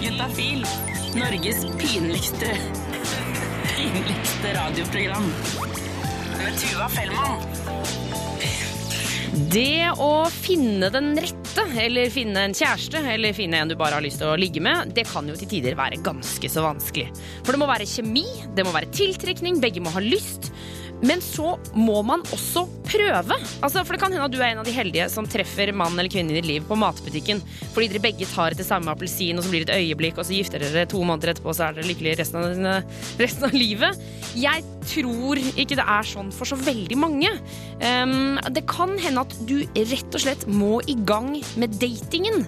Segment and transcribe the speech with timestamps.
[0.00, 0.66] Juntafil.
[1.14, 2.58] Norges pinligste
[3.76, 5.24] pinligste radioprogram.
[6.38, 7.40] Med Tuva Fellmann.
[9.50, 14.04] Det å finne den rette, eller finne en kjæreste, eller finne en du bare har
[14.04, 17.08] lyst til å ligge med, det kan jo til tider være ganske så vanskelig.
[17.42, 20.52] For det må være kjemi, det må være tiltrekning, begge må ha lyst.
[21.04, 23.36] Men så må man også prøve.
[23.64, 26.00] Altså, for det kan hende at du er en av de heldige som treffer mannen
[26.00, 27.42] eller kvinnen i ditt liv på matbutikken
[27.74, 30.36] fordi dere begge tar etter samme appelsin, og så blir det et øyeblikk, og så
[30.36, 32.92] gifter dere to måneder etterpå, og så er dere lykkelige resten av,
[33.24, 34.04] resten av livet.
[34.38, 37.32] Jeg tror ikke det er sånn for så veldig mange.
[37.82, 42.44] Um, det kan hende at du rett og slett må i gang med datingen.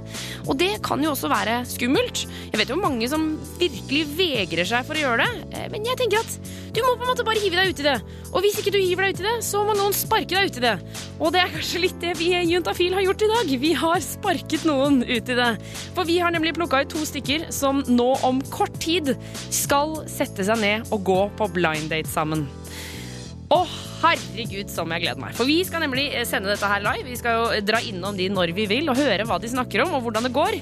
[0.47, 2.27] Og det kan jo også være skummelt.
[2.53, 5.99] Jeg vet jo mange som virkelig vegrer seg for å gjøre det, eh, men jeg
[5.99, 7.97] tenker at du må på en måte bare hive deg ut i det.
[8.33, 10.59] Og hvis ikke du hiver deg ut i det, så må noen sparke deg ut
[10.61, 10.75] i det.
[11.19, 13.55] Og det er kanskje litt det vi i Juntafil har gjort i dag.
[13.63, 15.49] Vi har sparket noen ut i det.
[15.97, 19.17] For vi har nemlig plukka ut to stykker som nå om kort tid
[19.51, 22.47] skal sette seg ned og gå på blind date sammen.
[23.51, 23.61] Å,
[24.05, 25.35] herregud, som jeg gleder meg.
[25.39, 27.07] For vi skal nemlig sende dette her live.
[27.11, 29.99] Vi skal jo dra innom de når vi vil, og høre hva de snakker om,
[29.99, 30.61] og hvordan det går.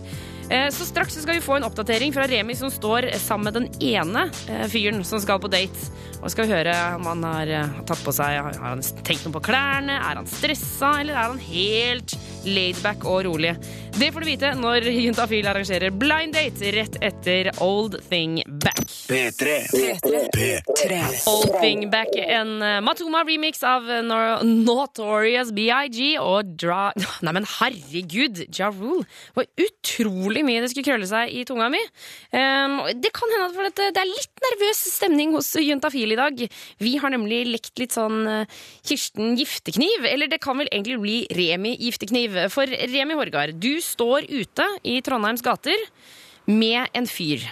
[0.50, 3.68] Eh, Så straks skal vi få en oppdatering fra Remi som står sammen med den
[3.80, 5.88] ene eh, fyren som skal på date.
[6.20, 9.44] Og skal høre om han har eh, tatt på seg Har han tenkt noe på
[9.48, 9.96] klærne?
[9.98, 13.54] Er han stressa, eller er han helt laidback og rolig?
[13.94, 18.83] Det får du vite når Juntafil arrangerer blind date rett etter Old Thing Back.
[19.04, 19.68] P3.
[20.32, 20.98] P3.
[21.28, 23.88] Old Thing Back, en eh, Matoma-remix av
[24.48, 26.86] Notorious BIG og Dra...
[27.24, 29.04] Nei, men herregud, Ja Rule.
[29.04, 31.82] Det var utrolig mye det skulle krølle seg i tunga mi.
[32.32, 36.20] Um, det kan hende at for at det er litt nervøs stemning hos Juntafil i
[36.20, 36.40] dag.
[36.80, 41.18] Vi har nemlig lekt litt sånn eh, Kirsten Giftekniv, eller det kan vel egentlig bli
[41.36, 42.40] Remi Giftekniv.
[42.54, 45.84] For Remi Horgard, du står ute i Trondheims gater
[46.48, 47.44] med en fyr.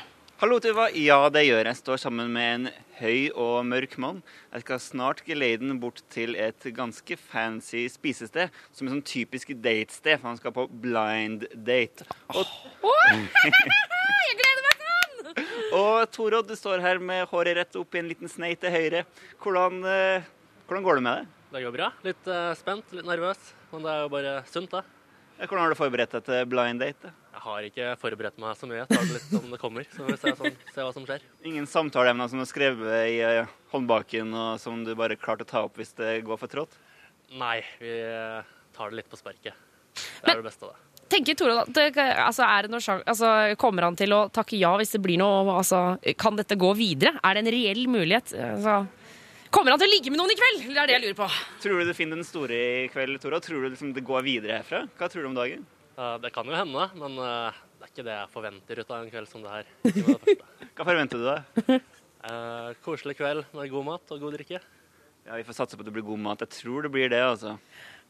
[0.43, 0.89] Hallo, Tuva.
[0.99, 1.79] Ja, det gjør jeg.
[1.79, 2.65] Står sammen med en
[2.99, 4.17] høy og mørk mann.
[4.51, 9.53] Jeg skal snart geleide den bort til et ganske fancy spisested, som er sånn typisk
[9.55, 12.09] datested, for han skal på blind date.
[12.35, 12.43] Og,
[13.15, 15.47] Jeg gleder meg sånn!
[15.85, 19.05] og Torodd, du står her med håret rett opp i en liten snei til høyre.
[19.47, 20.27] Hvordan, eh,
[20.67, 21.39] hvordan går det med det?
[21.55, 21.93] Det går bra.
[22.03, 23.55] Litt uh, spent, litt nervøs.
[23.71, 24.83] Men det er jo bare sunt, det.
[25.43, 27.11] Hvordan har du forberedt deg til blind date?
[27.33, 28.83] Jeg har ikke forberedt meg så mye.
[28.85, 29.87] Jeg tar det litt som det kommer.
[29.91, 31.25] Så vi ser, sånn, ser hva som skjer.
[31.51, 35.51] Ingen samtaleemner som du har skrevet i eh, håndbaken, og som du bare klarte å
[35.51, 36.79] ta opp hvis det går for trått?
[37.35, 39.59] Nei, vi eh, tar det litt på sparket.
[39.99, 40.89] Det Men- er det beste, av det.
[41.13, 43.31] Tenker Tore, at det, altså, er det sjans, altså,
[43.61, 47.19] Kommer han til å takke ja hvis det blir noe altså, Kan dette gå videre?
[47.21, 48.33] Er det en reell mulighet?
[48.33, 48.79] Altså,
[49.55, 50.65] kommer han til å ligge med noen i kveld?
[50.73, 51.29] Det er det jeg lurer på.
[51.63, 53.41] Tror du du finner den store i kveld, Tora?
[53.45, 54.83] Tror du liksom det går videre herfra?
[54.99, 55.65] Hva tror du om dagen?
[55.99, 59.01] Uh, Det kan jo hende, men uh, det er ikke det jeg forventer ut av
[59.03, 59.73] en kveld som det her.
[60.77, 61.37] Hva forventer du da?
[62.25, 64.61] Uh, koselig kveld med god mat og god drikke.
[65.23, 66.41] Ja, Vi får satse på at det blir god mat.
[66.43, 67.57] Jeg tror det blir det, altså.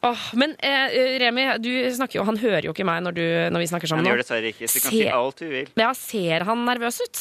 [0.03, 3.63] Oh, men eh, Remi, du snakker jo, han hører jo ikke meg når, du, når
[3.63, 5.69] vi snakker sammen Han gjør dessverre ikke, så du kan Se- si alt du vil.
[5.79, 7.21] Ja, ser han nervøs ut?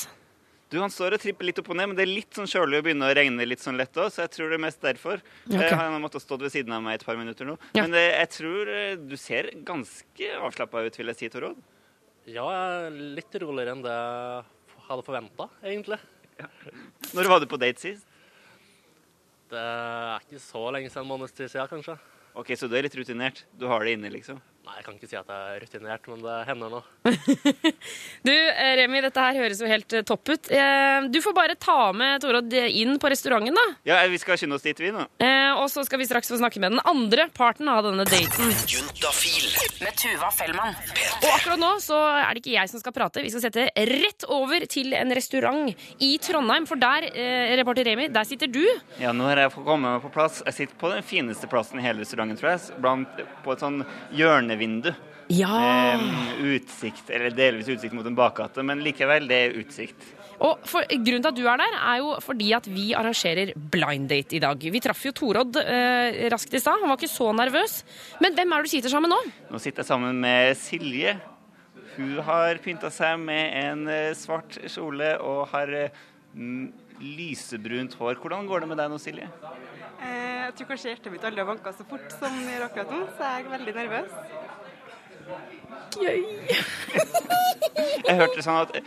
[0.71, 2.79] Du, Han står og tripper litt opp og ned, men det er litt sånn kjølig
[2.79, 5.19] å begynne å regne litt sånn lett òg, så jeg tror det er mest derfor.
[5.49, 5.57] Ok.
[5.57, 7.57] Eh, Han har måttet stått ved siden av meg et par minutter nå.
[7.75, 7.83] Ja.
[7.83, 11.59] Men det, jeg tror eh, du ser ganske avslappa ut, vil jeg si, Torodd.
[12.29, 12.45] Ja,
[12.93, 15.99] litt roligere enn det jeg hadde forventa, egentlig.
[17.11, 18.07] Når var du på date sist?
[19.51, 21.97] Det er ikke så lenge siden, en måneds tid siden, kanskje.
[22.39, 23.43] Ok, Så du er litt rutinert?
[23.59, 24.39] Du har det inne, liksom?
[24.61, 26.79] Nei, jeg kan ikke si at jeg er rutinert, men det hender nå.
[28.21, 30.49] Du, eh, Remi, dette her høres jo helt eh, topp ut.
[30.53, 33.63] Eh, Du får bare ta med Torodd inn på restauranten, da.
[33.89, 35.07] Ja, vi skal skynde oss dit, vi nå.
[35.17, 38.53] Eh, Og så skal vi straks få snakke med den andre parten av denne daten.
[38.69, 39.49] Juntafil.
[39.81, 40.77] Med Tuva Fellmann.
[41.23, 43.25] Og akkurat nå så er det ikke jeg som skal prate.
[43.25, 45.73] Vi skal sette rett over til en restaurant
[46.05, 46.69] i Trondheim.
[46.69, 47.09] For der,
[47.57, 48.61] reporter Remi, der sitter du.
[49.01, 50.43] Ja, nå har jeg fått komme meg på plass.
[50.45, 52.77] Jeg sitter på den fineste plassen i hele restauranten, tror jeg.
[52.85, 53.81] Blant, på et sånn
[54.61, 54.93] hjørnevindu.
[55.31, 55.95] Ja.
[55.95, 60.09] Um, utsikt, eller delvis utsikt mot en bakgate, men likevel, det er utsikt.
[60.41, 64.09] Og for, Grunnen til at du er der, er jo fordi at vi arrangerer blind
[64.09, 64.57] date i dag.
[64.57, 66.81] Vi traff jo Torodd eh, raskt i stad.
[66.81, 67.83] Han var ikke så nervøs.
[68.23, 69.35] Men hvem er det du sitter sammen med nå?
[69.53, 71.13] Nå sitter jeg sammen med Silje.
[71.93, 75.75] Hun har pynta seg med en eh, svart kjole og har
[76.33, 76.71] mm,
[77.05, 78.17] lysebrunt hår.
[78.23, 79.29] Hvordan går det med deg nå, Silje?
[80.01, 83.29] Eh, Jeg tror kanskje hjertet mitt aldri har banka så fort som akkurat nå, så
[83.29, 84.17] jeg er veldig nervøs.
[88.07, 88.77] Jeg hørte sånn at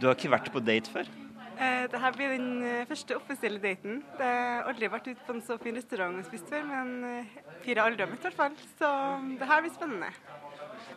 [0.00, 1.10] du har ikke vært på date før.
[1.54, 4.00] Eh, Dette blir den eh, første offisielle daten.
[4.18, 7.34] Det har aldri vært ute på en så fin restaurant og spist før, men eh,
[7.62, 8.56] fire aldri har møtt i hvert fall.
[8.80, 8.90] Så
[9.38, 10.10] det her blir spennende.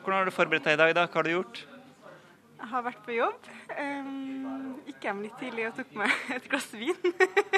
[0.02, 0.96] Hvordan har du forberedt deg i dag?
[0.98, 1.06] da?
[1.06, 1.62] Hva har du gjort?
[2.58, 3.48] Jeg har vært på jobb.
[3.78, 6.98] Um, gikk hjem litt tidlig og tok meg et glass vin.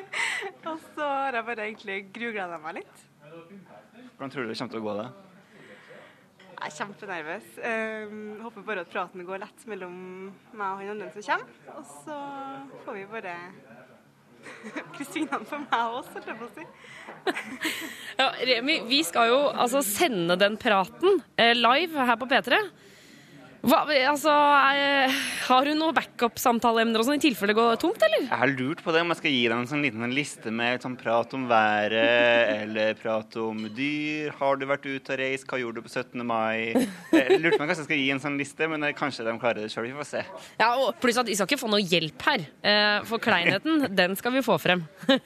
[0.67, 3.05] og så har jeg bare egentlig grugleda meg litt.
[3.23, 4.97] Hvordan tror du det kommer til å gå?
[4.99, 5.28] da?
[6.59, 7.45] Jeg er kjempenervøs.
[7.63, 9.93] Um, håper bare at praten går lett mellom
[10.51, 11.53] meg og han andre som kommer.
[11.77, 12.17] Og så
[12.83, 13.35] får vi bare
[14.95, 16.67] krysse fingrene for meg også, holdt jeg på å si.
[18.19, 22.59] Ja, Remi, vi skal jo altså sende den praten eh, live her på P3.
[23.59, 25.11] Hva, altså, er,
[25.49, 28.21] har hun noen backup-samtaleemner sånn i tilfelle det går tomt, eller?
[28.23, 30.83] Jeg har lurt på det om jeg skal gi dem en sånn liten liste med
[30.85, 34.31] sånn prat om været, eller prat om dyr.
[34.39, 35.47] Har du vært ute og reist?
[35.49, 36.23] Hva gjorde du på 17.
[36.23, 36.71] mai?
[37.11, 39.73] Jeg lurte på om jeg skal gi en sånn liste, men kanskje de klarer det
[39.73, 39.89] sjøl.
[39.89, 40.23] Vi får se.
[40.61, 42.47] Ja, og Pluss at vi skal ikke få noe hjelp her.
[42.63, 44.85] Eh, for kleinheten, den skal vi få frem.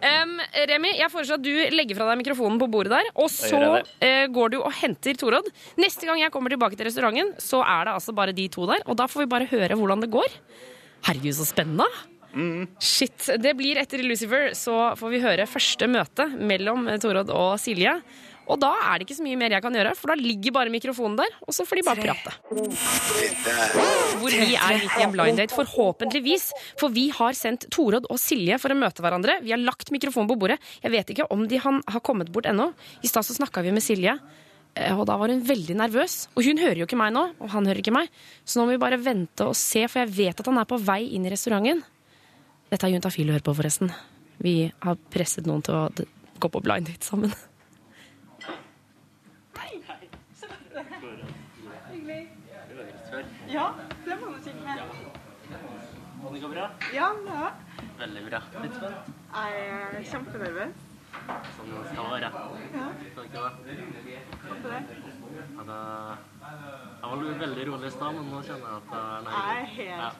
[0.00, 0.38] Um,
[0.70, 3.58] Remi, jeg foreslår at du legger fra deg mikrofonen på bordet der, og så
[4.00, 5.50] eh, går du og henter Torodd.
[5.76, 8.84] Neste gang jeg kommer tilbake til restauranten, så er det altså bare de to der,
[8.86, 10.40] og da får vi bare høre hvordan det går.
[11.08, 11.88] Herregud, så spennende!
[12.78, 13.26] Shit.
[13.42, 17.96] Det blir etter Lucifer, så får vi høre første møte mellom Torodd og Silje.
[18.50, 20.72] Og da er det ikke så mye mer jeg kan gjøre, for da ligger bare
[20.74, 22.32] mikrofonen der, og så får de bare prate.
[24.18, 26.48] Hvor vi er midt i en blind date, forhåpentligvis.
[26.80, 29.38] For vi har sendt Torodd og Silje for å møte hverandre.
[29.44, 30.58] Vi har lagt mikrofonen på bordet.
[30.82, 32.72] Jeg vet ikke om de han, har kommet bort ennå.
[33.06, 34.16] I stad snakka vi med Silje,
[34.94, 36.28] og da var hun veldig nervøs.
[36.36, 38.10] Og hun hører jo ikke meg nå, og han hører ikke meg.
[38.44, 40.78] Så nå må vi bare vente og se, for jeg vet at han er på
[40.78, 41.82] vei inn i restauranten.
[42.70, 43.90] Dette er Juntafil å høre på, forresten.
[44.40, 45.88] Vi har presset noen til å
[46.40, 47.34] gå på blind date sammen.
[53.50, 53.64] Ja,
[54.06, 54.78] det må du sikkert med.
[56.30, 56.68] Det går bra?
[56.94, 57.48] Ja, det
[57.98, 58.40] Veldig bra.
[58.62, 59.10] Litt spent.
[59.34, 60.89] Jeg er kjempenervøs.
[61.56, 62.28] Sånn det skal være.
[62.74, 63.76] Ja, Skal ikke det?
[64.46, 64.80] hvorfor det?
[65.60, 65.78] Det
[67.00, 70.00] jeg var veldig rolig i stad, men nå kjenner jeg at jeg Jeg er helt
[70.00, 70.10] Ja,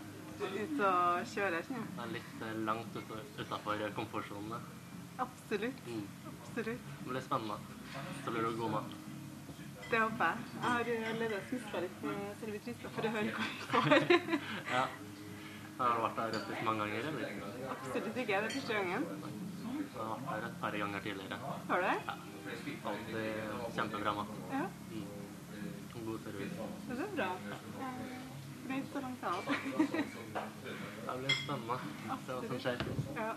[0.41, 1.83] ute og kjører, ikke?
[1.97, 2.97] det er litt eh, langt
[3.41, 4.63] utafor komfortsonen.
[5.21, 5.83] Absolutt.
[5.87, 6.07] Mm.
[6.31, 6.89] Absolutt.
[7.05, 7.59] Det blir spennende.
[8.25, 8.97] Så blir du god mat.
[9.91, 10.37] Det håper jeg.
[10.55, 13.89] Jeg har allerede snuska litt med servitrisa for å høre hva hun får.
[14.77, 14.85] Ja.
[15.81, 17.29] Har du vært der spist mange ganger, eller?
[17.75, 18.27] Absolutt ikke.
[18.27, 19.07] Det er første gangen.
[20.00, 21.38] Jeg har vært der et par ganger tidligere.
[21.69, 21.97] Har du det?
[22.91, 24.31] Alltid kjempebra mat.
[24.50, 24.64] Ja,
[26.00, 26.55] God service.
[26.88, 27.29] det er bra.
[27.50, 27.91] Ja.
[28.70, 29.44] Greit så langt av.
[29.44, 31.79] Det blir spennende.
[32.25, 32.85] Se hva som skjer.
[33.19, 33.31] Ja.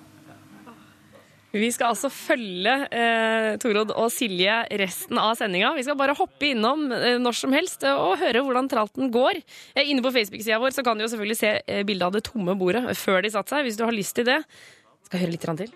[1.54, 5.76] Vi skal altså følge eh, Torodd og Silje resten av sendinga.
[5.78, 9.44] Vi skal bare hoppe innom eh, når som helst eh, og høre hvordan tralten går.
[9.76, 12.24] Eh, inne på Facebook-sida vår så kan du jo selvfølgelig se eh, bildet av det
[12.26, 14.40] tomme bordet før de satte seg, hvis du har lyst til det.
[15.06, 15.76] Skal høre litt til?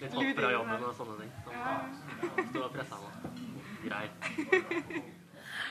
[0.00, 1.32] Litt hopp fra jobben og sånne ting.
[1.46, 3.48] Som sto og pressa meg.
[3.84, 5.10] Greit.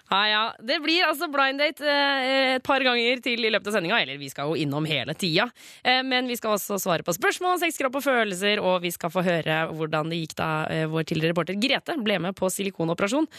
[0.09, 0.43] Ja, ja.
[0.65, 3.99] Det blir altså blind date eh, et par ganger til i løpet av sendinga.
[4.01, 5.45] Eller vi skal jo innom hele tida.
[5.83, 8.93] Eh, men vi skal også svare på spørsmål om sex, kropp og følelser, og vi
[8.95, 12.49] skal få høre hvordan det gikk da eh, vår tidligere reporter Grete ble med på
[12.53, 13.29] silikonoperasjon.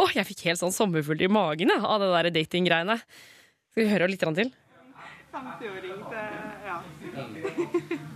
[0.00, 3.00] Åh, jeg fikk helt sånn sommerfugl i magen ja, av det der datinggreiene.
[3.74, 4.52] Skal vi høre litt til?
[5.34, 6.20] 50-åring til
[6.64, 8.10] Ja.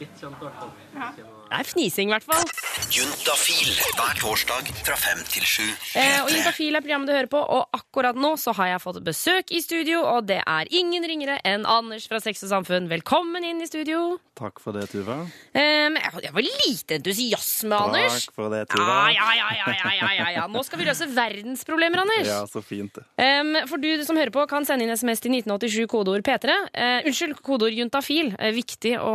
[0.00, 0.72] Litt kjent, i hvert fall.
[1.24, 2.48] Noe- Det er fnising, i hvert fall.
[2.90, 5.66] Juntafil hver torsdag fra fem til sju.
[5.94, 8.98] Eh, og Juntafil er programmet du hører på, og akkurat nå så har jeg fått
[9.06, 12.88] besøk i studio, og det er ingen ringere enn Anders fra Sex og Samfunn.
[12.90, 14.16] Velkommen inn i studio.
[14.34, 15.20] Takk for det, Tuva.
[15.54, 18.26] Eh, men jeg jeg var lite entusiasme, Anders.
[18.26, 18.98] Takk for det, Tuva.
[19.14, 20.48] ja, ja, ja, ja, ja, ja, ja.
[20.50, 22.26] Nå skal vi løse verdensproblemer, Anders.
[22.26, 25.86] Ja, så fint Eh, for du som hører på, kan sende inn SMS til 1987,
[25.86, 26.58] kodeord P3.
[26.74, 28.34] Eh, unnskyld, kodeord juntafil.
[28.40, 29.14] Eh, viktig å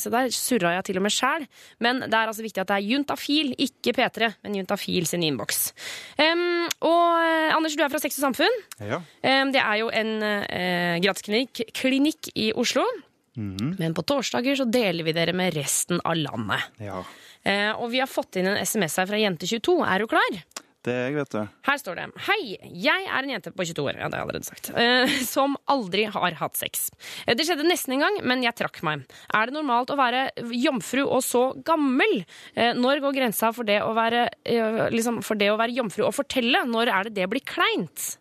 [0.00, 1.44] Se der surra jeg til og med sjæl.
[1.82, 5.72] Men det er altså viktig at det er juntafil, ikke P3, men juntafil sin innboks.
[6.18, 8.62] Um, og eh, Anders, du er fra Sex og Samfunn.
[8.78, 9.00] Ja.
[9.24, 12.86] Um, det er jo en uh, gratisklinikk klinikk i Oslo.
[13.34, 16.68] Men på torsdager så deler vi dere med resten av landet.
[16.78, 17.02] ja.
[17.44, 19.76] Eh, og vi har fått inn en SMS her fra Jente22.
[19.84, 20.38] Er du klar?
[20.84, 21.38] Det er jeg, vet du.
[21.64, 22.40] Her står det Hei,
[22.84, 25.54] jeg er en jente på 22 år, ja, det har jeg allerede sagt, eh, som
[25.72, 26.90] aldri har hatt sex.
[27.24, 29.06] Eh, Det skjedde nesten en gang, men jeg trakk meg.
[29.32, 32.24] Er det normalt å være jomfru og så gammel?
[32.54, 36.04] Eh, Når går grensa for det å være, eh, liksom, for det å være jomfru
[36.04, 36.66] og fortelle?
[36.68, 38.18] Når er det det blir kleint?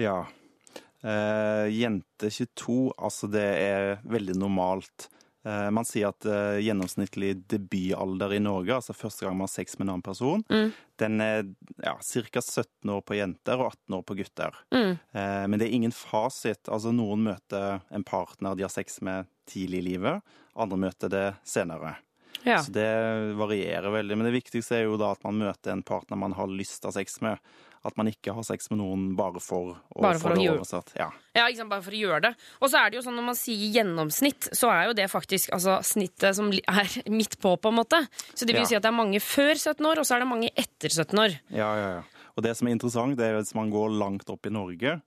[0.00, 0.22] Ja.
[1.04, 5.10] Eh, jente 22, altså det er veldig normalt.
[5.48, 9.78] Eh, man sier at eh, gjennomsnittlig debutalder i Norge, altså første gang man har sex
[9.78, 10.42] med en annen person,
[10.98, 11.46] den er
[11.84, 12.42] ja, ca.
[12.42, 14.58] 17 år på jenter og 18 år på gutter.
[14.74, 14.90] Mm.
[14.92, 16.68] Eh, men det er ingen fasit.
[16.68, 21.26] Altså Noen møter en partner de har sex med tidlig i livet, andre møter det
[21.48, 21.96] senere.
[22.44, 22.60] Ja.
[22.62, 22.90] Så det
[23.38, 24.18] varierer veldig.
[24.18, 26.90] Men det viktigste er jo da at man møter en partner man har lyst til
[26.90, 27.40] å ha sex med.
[27.88, 30.50] At man ikke har sex med noen bare for å Bare for få å det
[30.52, 30.92] oversatt.
[30.98, 31.08] Ja.
[31.38, 32.32] Ja, ikke sant, bare for å gjøre det.
[32.60, 35.52] Og så er det jo sånn når man sier gjennomsnitt, så er jo det faktisk
[35.56, 38.02] altså, snittet som er midt på, på en måte.
[38.34, 38.68] Så det vil Ja.
[38.70, 41.18] si at det er mange før 17 år, og så er det mange etter 17
[41.24, 41.38] år.
[41.54, 42.02] Ja, ja, ja.
[42.38, 44.98] Og det som er interessant, det er hvis man går langt opp i Norge,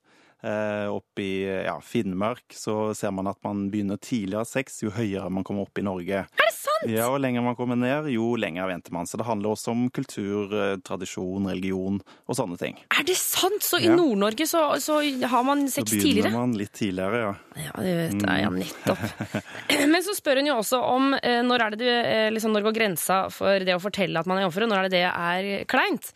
[0.43, 5.29] eh, opp i ja, Finnmark, så ser man at man begynner tidligere sex jo høyere
[5.31, 6.23] man kommer opp i Norge.
[6.25, 6.67] Er det sant?!
[6.89, 9.05] Ja, og lenger man kommer ned, jo lenger venter man.
[9.05, 12.79] Så det handler også om kultur, eh, tradisjon, religion og sånne ting.
[12.97, 13.61] Er det sant?!
[13.61, 13.95] Så i Ja.
[13.95, 14.97] Nord-Norge så, så
[15.29, 16.31] har man sex Så sex begynner tidligere?
[16.39, 17.33] man litt tidligere, ja.
[17.67, 18.59] Ja, det vet jeg, ja, Mm.
[18.63, 19.03] nettopp.
[19.93, 21.91] Men så spør hun jo også om eh, når er det du,
[22.33, 24.65] liksom, når går grensa for det å fortelle at man er jomfru?
[24.65, 26.11] Når er det det er kleint?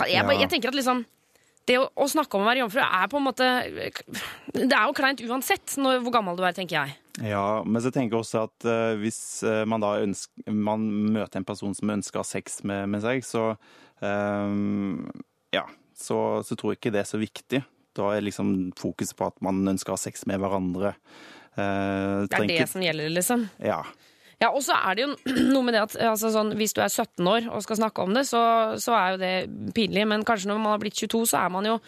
[0.00, 0.24] Jeg, Ja.
[0.32, 1.04] jeg tenker at liksom
[1.66, 3.46] det å, å snakke om å være jomfru er på en måte
[4.54, 6.96] Det er jo kleint uansett når, hvor gammel du er, tenker jeg.
[7.26, 11.40] Ja, men så tenker jeg også at uh, hvis eh, man da ønsker, man møter
[11.40, 13.48] en person som ønsker å ha sex med, med seg, så
[14.04, 15.06] um,
[15.54, 15.64] ja,
[15.96, 17.62] så, så tror jeg ikke det er så viktig.
[17.96, 20.92] Da er liksom fokuset på at man ønsker å ha sex med hverandre.
[21.56, 23.46] Uh, Det er det som gjelder, liksom.
[23.64, 23.80] Ja.
[24.42, 25.14] Ja, og så er det jo
[25.54, 28.12] noe med det at altså, sånn, hvis du er 17 år og skal snakke om
[28.16, 28.42] det, så,
[28.82, 29.34] så er jo det
[29.76, 30.04] pinlig.
[30.08, 31.78] Men kanskje når man har blitt 22, så er man jo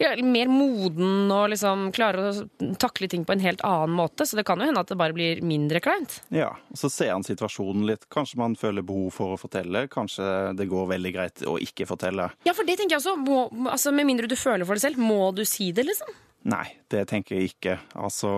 [0.00, 4.24] ja, mer moden og liksom klarer å takle ting på en helt annen måte.
[4.24, 6.22] Så det kan jo hende at det bare blir mindre kleint.
[6.32, 6.54] ja.
[6.70, 8.06] Og så ser han situasjonen litt.
[8.12, 9.84] Kanskje man føler behov for å fortelle.
[9.92, 10.24] Kanskje
[10.56, 12.30] det går veldig greit å ikke fortelle.
[12.48, 13.16] Ja, for det tenker jeg også.
[13.20, 16.14] Må, altså, med mindre du føler for det selv, må du si det, liksom?
[16.48, 17.74] Nei, det tenker jeg ikke.
[18.00, 18.30] Altså,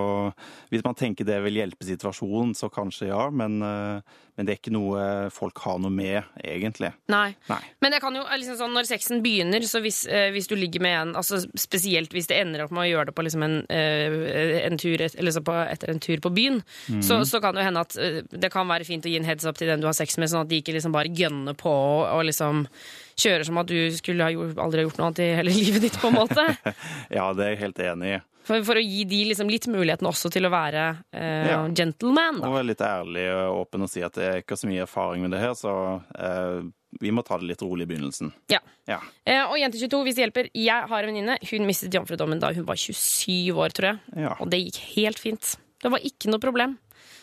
[0.73, 3.29] hvis man tenker det vil hjelpe situasjonen, så kanskje ja.
[3.31, 4.03] Men, eh,
[4.37, 5.03] men det er ikke noe
[5.35, 6.89] folk har noe med, egentlig.
[7.13, 7.35] Nei.
[7.51, 7.61] Nei.
[7.85, 10.81] Men det kan jo, liksom sånn, når sexen begynner, så hvis, eh, hvis du ligger
[10.85, 13.59] med en altså Spesielt hvis det ender opp med å gjøre det på liksom en,
[13.73, 16.63] eh, en tur, så på, etter en tur på byen,
[17.05, 19.29] så, så kan det jo hende at eh, det kan være fint å gi en
[19.29, 21.57] heads up til den du har sex med, sånn at de ikke liksom bare gønner
[21.59, 22.65] på og, og liksom
[23.21, 25.87] kjører som at du skulle ha gjort, aldri ha gjort noe annet i hele livet
[25.87, 26.49] ditt, på en måte.
[27.13, 28.21] Ja, det er jeg helt enig i.
[28.43, 30.85] For, for å gi de liksom litt muligheten også til å være
[31.15, 31.59] eh, Ja.
[31.71, 32.49] gentleman, da.
[32.49, 35.23] Og være litt ærlig og åpen og si at det er ikke så mye erfaring
[35.23, 35.75] med det her, så
[36.19, 36.63] eh,
[37.01, 38.33] vi må ta det litt rolig i begynnelsen.
[38.53, 38.59] Ja.
[38.91, 38.99] Ja.
[39.25, 40.51] Eh, og Jente 22, hvis det hjelper.
[40.59, 41.39] Jeg har en venninne.
[41.53, 44.25] Hun mistet jomfrudommen da hun var 27 år, tror jeg.
[44.27, 44.35] Ja.
[44.43, 45.55] Og det gikk helt fint.
[45.83, 46.77] Det var ikke noe problem.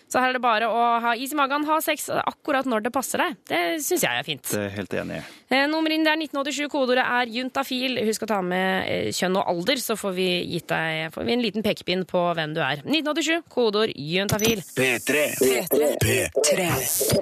[0.09, 2.91] Så her er det bare å ha is i magen, ha sex akkurat når det
[2.93, 3.35] passer deg.
[3.51, 4.41] Det syns jeg er fint.
[4.49, 5.19] Det er helt enig.
[5.53, 7.99] Eh, nummer inn det er 1987, kodeordet er juntafil.
[8.07, 11.35] Husk å ta med eh, kjønn og alder, så får vi gitt deg får vi
[11.35, 12.81] en liten pekepinn på hvem du er.
[12.87, 14.63] 1987, kodeord juntafil.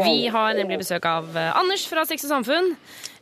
[0.07, 2.71] Vi har nemlig besøk av eh, Anders fra Sex og Samfunn.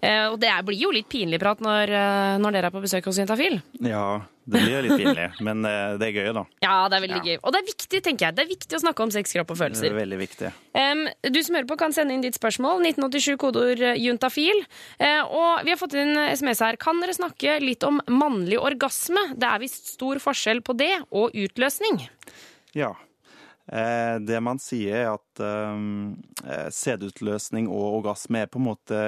[0.06, 1.98] Eh, og det er, blir jo litt pinlig prat når,
[2.38, 3.58] når dere er på besøk hos Juntafil.
[3.82, 6.44] Ja, det blir jo litt pinlig, men eh, det er gøy, da.
[6.62, 7.38] Ja, det er veldig gøy.
[7.42, 8.38] Og det er viktig, tenker jeg.
[8.38, 10.52] Det er viktig å snakke om sex, kropp og Det er veldig viktig.
[10.78, 12.84] Um, du som hører på, kan sende inn ditt spørsmål.
[12.92, 14.62] 1987 kodeord eh, juntafil.
[15.02, 16.78] Uh, og vi har fått inn SMS her.
[16.82, 19.32] Kan dere snakke litt om mannlig orgasme?
[19.34, 22.04] Det er visst stor forskjell på det og utløsning.
[22.78, 22.94] Ja.
[23.66, 29.02] Eh, det man sier, er at eh, sædutløsning og orgasme er på en måte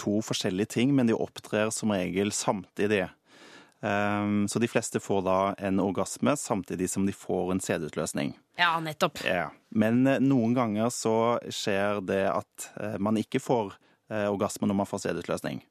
[0.00, 3.04] to forskjellige ting, men de opptrer som regel samtidig.
[3.82, 8.34] Eh, så de fleste får da en orgasme samtidig som de får en sædutløsning.
[8.58, 9.20] Ja, nettopp.
[9.24, 9.50] Ja.
[9.70, 13.74] Men eh, noen ganger så skjer det at eh, man ikke får
[14.10, 15.62] eh, orgasme når man får sædutløsning.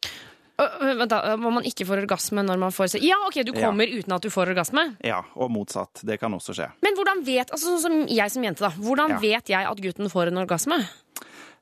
[0.58, 3.68] Vent da, Må man ikke få orgasme når man får Ja, ok, du Ja.
[3.68, 4.96] kommer uten at du får orgasme.
[5.06, 6.02] Ja, og motsatt.
[6.02, 6.72] Det kan også skje.
[6.82, 9.20] Men hvordan vet altså sånn som jeg som jente da Hvordan Ja.
[9.22, 10.80] vet jeg at gutten får en orgasme?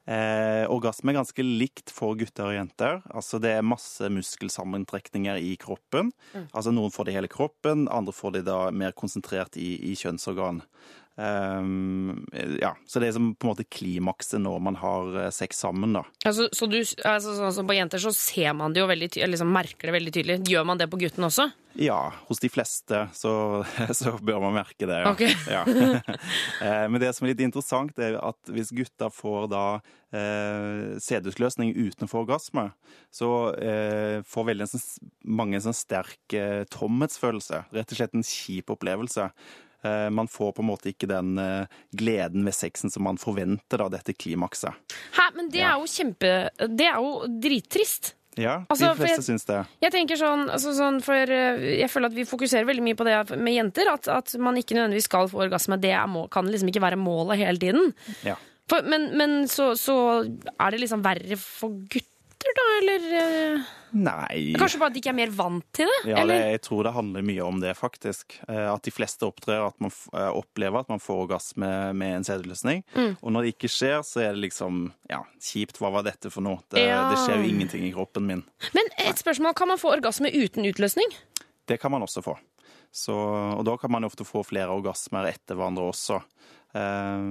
[0.05, 2.99] Eh, orgasme er ganske likt for gutter og jenter.
[3.09, 6.11] Altså Det er masse muskelsammentrekninger i kroppen.
[6.53, 9.95] Altså Noen får det i hele kroppen, andre får det da mer konsentrert i, i
[9.97, 10.61] kjønnsorgan.
[11.17, 12.25] Ehm,
[12.59, 15.93] ja, Så det er som på en måte klimakset når man har eh, sex sammen.
[15.95, 16.03] da.
[16.25, 19.23] Altså, så du, altså, sånn som På jenter så ser man det jo veldig ty
[19.23, 20.41] liksom merker det veldig tydelig.
[20.51, 21.47] Gjør man det på gutten også?
[21.79, 23.63] Ja, hos de fleste så,
[23.99, 25.01] så bør man merke det.
[25.03, 25.11] Ja.
[25.11, 25.31] Okay.
[25.55, 25.63] ja.
[26.61, 29.65] Eh, Men det som er litt interessant, er at hvis gutter får da
[30.15, 32.69] eh, sædutløsning utenfor orgasme,
[33.13, 37.65] så eh, får veldig en sånn, mange en sånn sterk eh, tomhetsfølelse.
[37.75, 39.29] Rett og slett en kjip opplevelse.
[39.85, 41.65] Eh, man får på en måte ikke den eh,
[41.95, 44.73] gleden ved sexen som man forventer av dette klimakset.
[45.17, 46.31] Hæ, men det er jo kjempe
[46.73, 48.13] Det er jo drittrist.
[48.35, 49.61] Ja, Altså, de fleste jeg- syns det.
[49.85, 53.05] Jeg tenker sånn, altså sånn for eh, Jeg føler at vi fokuserer veldig mye på
[53.07, 53.87] det med jenter.
[53.93, 55.77] At, at man ikke nødvendigvis skal få orgasme.
[55.79, 57.93] Det må, kan liksom ikke være målet hele tiden.
[58.27, 58.35] Ja.
[58.67, 62.09] For, men men så, så er det liksom verre for gutter,
[62.45, 64.39] gutter, da, eller eh, Nei.
[64.59, 65.99] Kanskje bare at de ikke er mer vant til det?
[66.11, 68.35] Ja, det, jeg tror det handler mye om det, faktisk.
[68.47, 72.27] Eh, At de fleste opptrer at man eh, opplever at man får orgasme med en
[72.27, 72.83] sædløsning.
[72.95, 73.13] Mm.
[73.21, 75.79] Og når det ikke skjer, så er det liksom ja, kjipt.
[75.79, 76.59] Hva var dette for noe?
[76.73, 77.05] Det, Ja.
[77.13, 78.43] det skjer jo ingenting i kroppen min.
[78.75, 81.15] Men et spørsmål, kan man få orgasme uten utløsning?
[81.65, 82.35] Det kan man også få.
[82.95, 86.19] Så, og da kan man ofte få flere orgasmer etter hverandre også.
[86.75, 87.27] Eh,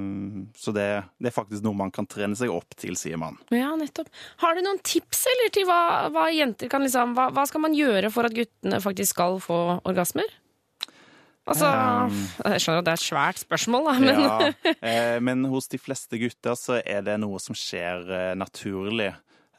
[0.57, 0.87] Så det,
[1.21, 3.37] det er faktisk noe man kan trene seg opp til, sier man.
[3.53, 4.09] Ja, nettopp.
[4.41, 5.81] Har du noen tips eller til hva,
[6.15, 9.61] hva jenter kan liksom hva, hva skal man gjøre for at guttene faktisk skal få
[9.85, 10.31] orgasmer?
[11.45, 14.53] Altså Jeg skjønner at det er et svært spørsmål, da, men Ja,
[14.89, 19.11] eh, men hos de fleste gutter så er det noe som skjer eh, naturlig.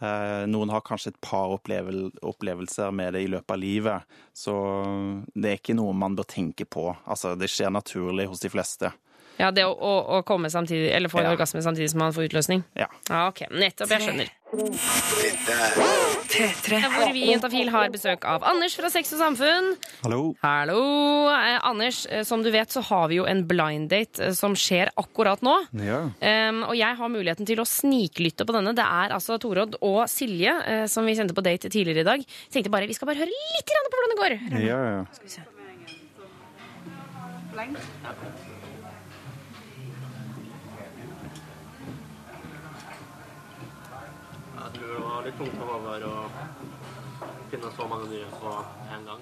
[0.02, 4.56] Eh, Noen har kanskje et par opplevelser med det i løpet av livet, så
[5.38, 6.90] det er ikke noe man bør tenke på.
[7.06, 8.90] Altså, det skjer naturlig hos de fleste.
[9.38, 11.34] Ja, det å, å, å komme samtidig, eller få en Ja.
[11.36, 12.62] orgasme samtidig som man får utløsning.
[12.78, 12.88] Ja.
[13.10, 13.40] Ja, ok.
[13.52, 14.28] Nettopp, jeg skjønner.
[14.56, 14.60] Er
[16.94, 19.66] Hvor vi i Jentafil har besøk av Anders fra Sex og Samfunn.
[20.06, 20.20] Hallo.
[20.44, 20.78] Hallo!
[21.34, 24.56] Eh, Anders, eh, som du vet så har vi jo en blind date eh, som
[24.56, 25.56] skjer akkurat nå.
[25.84, 26.00] Ja.
[26.22, 28.72] Um, og jeg har muligheten til å sniklytte på denne.
[28.78, 32.20] Det er altså Torodd og Silje eh, som vi sendte på date tidligere i dag.
[32.54, 34.32] Tenkte bare, Vi skal bare høre litt på hvordan det går.
[34.64, 35.04] Ja, ja.
[35.12, 35.44] Skal vi se.
[37.56, 37.72] Jeg
[44.78, 45.56] tror det var litt tungt
[45.86, 46.26] være å
[47.52, 48.54] finne så mange nye på
[48.96, 49.22] en gang.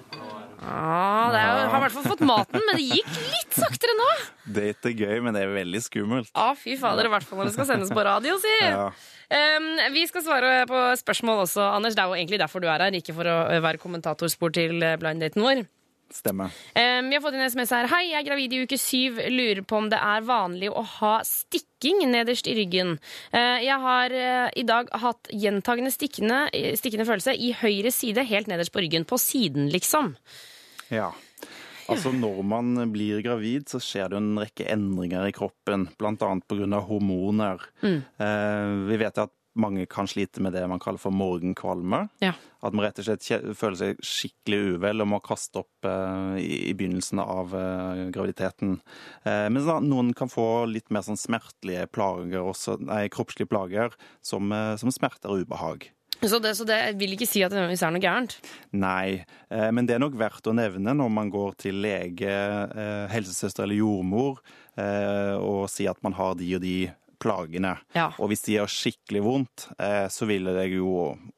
[0.64, 4.08] Ah, det er, har i hvert fall fått maten, men det gikk litt saktere nå.
[4.56, 6.32] Date er gøy, men det er veldig skummelt.
[6.32, 8.54] Ah, fy fader, i hvert fall når det skal sendes på radio, si.
[8.62, 8.88] Ja.
[9.34, 11.96] Um, vi skal svare på spørsmål også, Anders.
[11.96, 15.00] Det er jo egentlig derfor du er her, ikke for å være kommentatorspor til blinddaten
[15.04, 15.64] blind-daten vår.
[16.14, 16.52] Stemmer.
[16.78, 17.88] Um, vi har fått en SMS her.
[17.90, 19.18] Hei, jeg er gravid i uke syv.
[19.34, 22.94] Lurer på om det er vanlig å ha stikking nederst i ryggen.
[23.34, 26.46] Uh, jeg har uh, i dag hatt gjentagende stikkende,
[26.78, 29.08] stikkende følelse i høyre side, helt nederst på ryggen.
[29.10, 30.14] På siden, liksom.
[30.94, 31.10] Ja.
[31.90, 36.86] Altså, når man blir gravid, så skjer det en rekke endringer i kroppen, grunn av
[36.88, 37.66] hormoner.
[37.84, 42.04] Eh, vi vet at mange kan slite med det man kaller for morgenkvalme.
[42.24, 42.34] Ja.
[42.64, 43.26] At man rett og slett
[43.58, 48.78] føler seg skikkelig uvel og må kaste opp eh, i, i begynnelsen av eh, graviditeten.
[49.24, 53.94] Eh, mens da, noen kan få litt mer sånn smertelige plager, også, nei, kroppslige plager,
[54.24, 55.90] som, eh, som smerter og ubehag.
[56.22, 58.36] Så det, så det vil ikke si at det nødvendigvis er noe gærent.
[58.76, 63.06] Nei, eh, men det er nok verdt å nevne når man går til lege, eh,
[63.12, 64.40] helsesøster eller jordmor
[64.80, 66.76] eh, og sier at man har de og de
[67.24, 67.72] plagene.
[67.96, 68.10] Ja.
[68.20, 70.90] Og hvis de gjør skikkelig vondt, eh, så vil jeg jo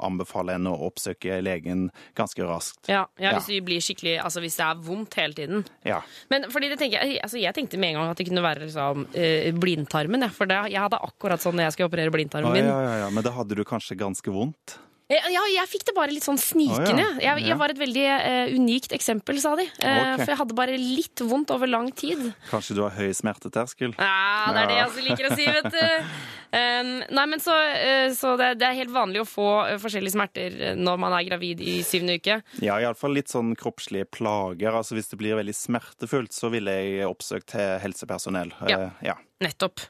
[0.03, 1.87] anbefale henne å oppsøke legen
[2.19, 2.91] ganske raskt.
[2.91, 3.35] Ja, ja, Ja.
[3.39, 5.65] hvis det blir skikkelig Altså hvis det er vondt hele tiden.
[5.87, 6.01] Ja.
[6.31, 8.67] Men fordi det tenker jeg, altså jeg tenkte med en gang at det kunne være
[8.67, 10.27] liksom, eh, blindtarmen.
[10.35, 12.65] For det, jeg hadde akkurat sånn når jeg skulle operere blindtarmen min.
[12.67, 13.11] ja, ja, ja.
[13.11, 14.79] Men da hadde du kanskje ganske vondt?
[15.09, 17.05] Eh, Ja, jeg fikk det bare litt sånn snikende.
[17.05, 17.37] Oh, ja.
[17.37, 19.67] jeg jeg, var et veldig uh, unikt eksempel, sa de.
[19.79, 20.25] Uh, okay.
[20.25, 22.25] For jeg hadde bare litt vondt over lang tid.
[22.51, 23.95] Kanskje du har høy smerteterskel?
[24.01, 25.87] Ja, det er det jeg også liker å si, vet du.
[26.57, 29.49] Um, nei, men så, uh, så det, det er helt vanlig å få
[29.83, 32.39] forskjellige smerter når man er gravid i syvende uke.
[32.65, 34.79] Ja, iallfall litt sånn kroppslige plager.
[34.79, 38.55] Altså Hvis det blir veldig smertefullt, så ville jeg oppsøkt he- helsepersonell.
[38.71, 38.87] Ja.
[39.05, 39.19] Ja.
[39.45, 39.83] Nettopp.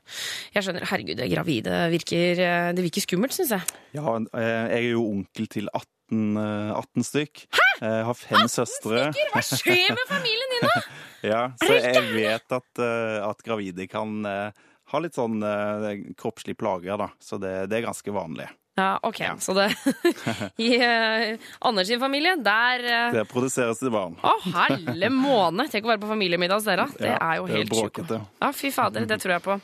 [0.55, 0.87] Jeg skjønner.
[0.91, 3.77] Herregud, det gravide virker, eh, det virker skummelt, syns jeg.
[3.95, 7.45] Ja, eh, jeg er jo onkel til 18, eh, 18 stykk.
[7.55, 7.67] Hæ?
[7.81, 9.05] Jeg har fem søstre.
[9.35, 10.83] Hva skjer med familien din, da?
[11.27, 14.51] Ja, så jeg vet at, eh, at gravide kan eh,
[14.93, 17.09] ha litt sånn eh, kroppslige plager, da.
[17.23, 18.47] Så det, det er ganske vanlig.
[18.77, 19.21] Ja, ok.
[19.41, 19.71] Så det
[20.67, 24.19] I uh, Anders sin familie, der uh, Det produseres det barn.
[24.21, 24.35] Å,
[24.69, 25.65] helle måne!
[25.73, 26.85] Tenk å være på familiemiddag hos dere.
[26.99, 28.13] Det Ja, er jo helt sjukt.
[28.13, 29.57] Ja, fy fader, det tror jeg på.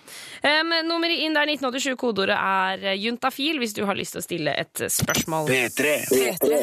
[0.47, 4.25] Um, nummeret inn der 1987, kodeordet er eh, juntafil, hvis du har lyst til å
[4.25, 5.51] stille et spørsmål.
[5.53, 5.93] P3.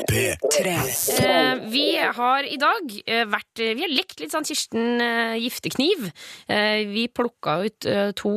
[0.10, 0.74] P3.
[1.20, 1.86] Eh, vi
[2.18, 6.10] har i dag eh, vært Vi har lekt litt sånn Kirsten eh, Giftekniv.
[6.50, 8.34] Eh, vi plukka ut eh, to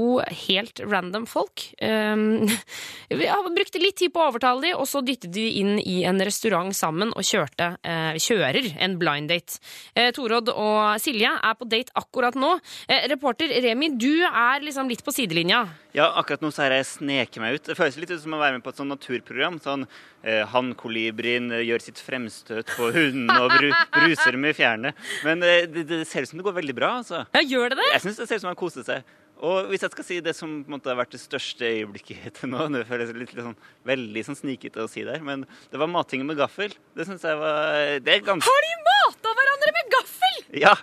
[0.47, 1.65] helt random folk.
[1.81, 2.45] Um,
[3.23, 6.03] vi har brukt litt tid på å overtale de, og så dyttet de inn i
[6.09, 9.61] en restaurant sammen og kjørte, eh, kjører en blind date.
[9.95, 12.59] Eh, Torodd og Silje er på date akkurat nå.
[12.89, 15.67] Eh, reporter Remi, du er liksom litt på sidelinja.
[15.93, 17.67] Ja, akkurat nå så har jeg sneket meg ut.
[17.69, 19.59] Det føles litt ut som å være med på et sånn naturprogram.
[19.61, 19.87] Sånn
[20.25, 24.95] eh, Hannkolibrien eh, gjør sitt fremstøt på hunden og bru, bruser med fjærene.
[25.27, 27.27] Men eh, det, det ser ut som det går veldig bra, altså.
[27.37, 27.91] Ja, gjør det det?
[27.93, 29.05] Jeg syns det ser ut som han koser seg.
[29.43, 32.39] Og hvis jeg skal si det som på en måte har vært det største øyeblikket
[32.39, 35.81] til nå Det føles litt, litt sånn, veldig sånn snikete å si der, men det
[35.83, 36.75] var mating med gaffel.
[36.97, 40.39] Det syns jeg var Det er ganske Har de mata hverandre med gaffel?!
[40.63, 40.77] Ja!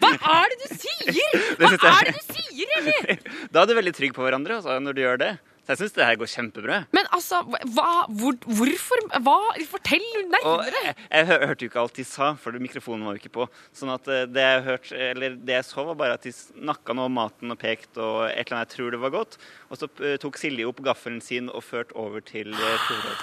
[0.00, 1.20] Hva er det du sier?!
[1.60, 3.24] Hva er det du sier, eller?!
[3.52, 5.32] Da er du veldig trygg på hverandre altså, når du gjør det.
[5.70, 6.78] Jeg syns det her går kjempebra.
[6.96, 9.36] Men altså, hva, hvor, hvorfor hva,
[9.70, 10.82] Fortell nærmere!
[10.88, 13.46] jeg, jeg hø- hørte jo ikke alt de sa, for mikrofonen var jo ikke på.
[13.76, 16.96] Sånn at eh, det jeg hørte, eller det jeg så, var bare at de snakka
[16.98, 19.38] noe om maten og pekte og et eller annet jeg tror det var godt.
[19.70, 23.14] Og så eh, tok Silje opp gaffelen sin og førte over til uh, Tore.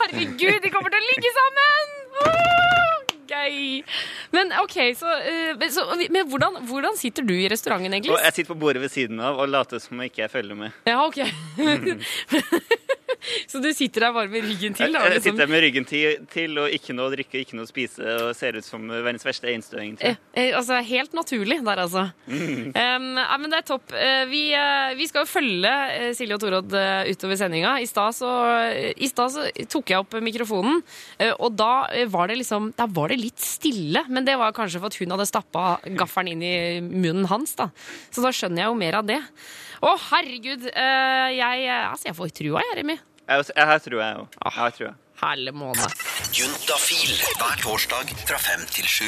[0.00, 1.55] Herregud, de kommer til å ligge sammen!
[3.36, 3.82] Gøy!
[4.32, 8.16] Men OK, så, eh, så Men hvordan, hvordan sitter du i restauranten, egentlig?
[8.24, 10.70] jeg sitter på bordet ved siden av og later som jeg ikke følger med.
[10.86, 11.20] Ja, OK.
[13.50, 14.92] så du sitter der bare med ryggen til?
[14.92, 15.36] Da, Jeg, jeg liksom.
[15.36, 18.32] sitter med ryggen til, til og ikke noe å drikke, ikke noe å spise, og
[18.38, 19.96] ser ut som verdens verste einstøing.
[20.00, 22.06] Eh, eh, altså, helt naturlig der, altså.
[22.26, 22.72] Um,
[23.18, 23.92] ja, men det er topp.
[23.96, 26.76] Eh, vi, eh, vi skal jo følge eh, Silje og Torodd
[27.10, 27.76] utover sendinga.
[27.82, 28.30] I stad så,
[28.96, 30.82] i så tok jeg opp mikrofonen,
[31.40, 34.04] og da var det liksom Da var det litt stille.
[34.12, 35.64] Men det var kanskje for at hun hadde stappa
[35.98, 37.70] gaffelen inn i munnen hans, da.
[38.10, 39.20] Så da skjønner jeg jo mer av det.
[39.84, 40.70] Å, herregud.
[40.72, 42.98] jeg, altså, jeg får trua, jeg, Remi.
[43.28, 44.26] Jeg, jeg, her tror jeg òg.
[44.44, 44.52] Ah.
[44.52, 45.94] Her tror Herlig måned.
[46.36, 49.06] Juntafil hver torsdag fra fem til sju.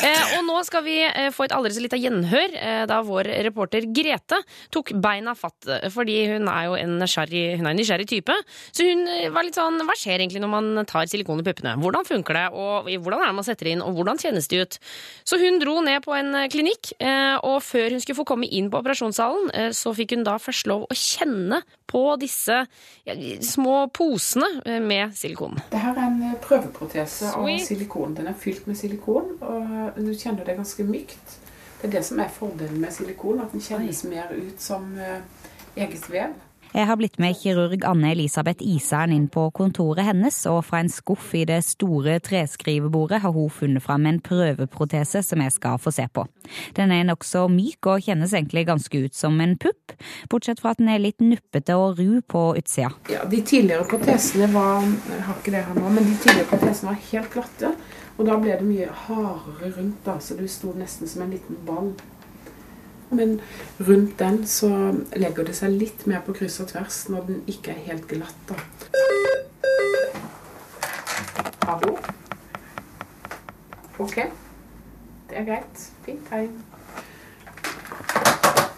[0.00, 3.28] Eh, og nå skal vi eh, få et aldri så lite gjenhør eh, da vår
[3.44, 4.38] reporter Grete
[4.72, 5.68] tok beina fatt.
[5.68, 8.36] eh, Fordi hun er jo en nysgjerrig, hun er en nysgjerrig type.
[8.72, 11.76] Så hun eh, var litt sånn Hva skjer egentlig når man tar silikon i puppene?
[11.82, 12.46] Hvordan funker det?
[12.56, 13.84] Og hvordan er det man setter det inn?
[13.84, 14.80] Og hvordan kjennes det ut?
[15.28, 18.48] Så hun dro ned på en eh, klinikk, eh, og før hun skulle få komme
[18.48, 22.62] inn på operasjonssalen, så fikk hun da først lov å kjenne på disse
[23.04, 25.49] ja, små posene med silikon.
[25.72, 28.16] Det her er en eh, prøveprotese av silikon.
[28.16, 31.38] Den er fylt med silikon, og du kjenner det ganske mykt.
[31.80, 35.22] Det er det som er fordelen med silikon, at den kjennes mer ut som eh,
[35.76, 36.36] eget vev.
[36.70, 40.90] Jeg har blitt med kirurg Anne Elisabeth Isern inn på kontoret hennes, og fra en
[40.92, 45.90] skuff i det store treskrivebordet har hun funnet fram en prøveprotese som jeg skal få
[45.96, 46.28] se på.
[46.78, 49.96] Den er nokså myk og kjennes egentlig ganske ut som en pupp,
[50.30, 52.92] bortsett fra at den er litt nuppete og ru på utsida.
[53.10, 56.92] Ja, De tidligere protesene var Jeg har ikke det her nå, men de tidligere protesene
[56.92, 57.74] var helt glatte.
[58.14, 61.58] Og da ble det mye hardere rundt, da, så du sto nesten som en liten
[61.66, 61.94] ball.
[63.10, 63.40] Men
[63.82, 64.70] rundt den så
[65.18, 68.42] legger det seg litt mer på kryss og tvers når den ikke er helt glatt.
[68.48, 68.58] da.
[71.66, 71.96] Hallo?
[74.00, 74.16] Ok.
[75.30, 75.88] Det er greit.
[76.06, 76.54] Fint tegn.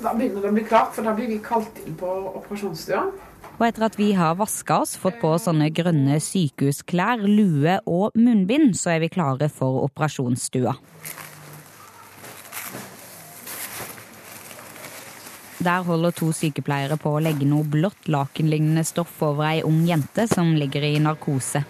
[0.02, 2.08] Da begynner det å bli klart, for da blir vi kalt inn på
[2.40, 3.04] operasjonsstua.
[3.52, 8.74] Og etter at vi har vaska oss, fått på sånne grønne sykehusklær, lue og munnbind,
[8.80, 10.74] så er vi klare for operasjonsstua.
[15.62, 20.24] Der holder to sykepleiere på å legge noe blått lakenlignende stoff over ei ung jente
[20.26, 21.62] som ligger i narkose.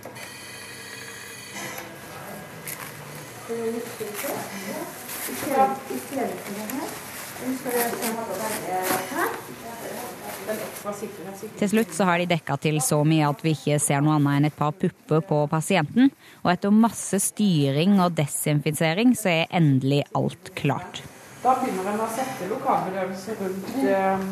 [11.58, 14.38] Til slutt så har de dekka til så mye at vi ikke ser noe annet
[14.38, 16.08] enn et par pupper på pasienten.
[16.46, 21.04] Og etter masse styring og desinfisering så er endelig alt klart.
[21.42, 24.26] Da begynner en å sette lokalbedøvelse rundt eh,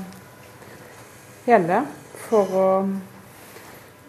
[1.48, 1.80] hele
[2.28, 2.66] for å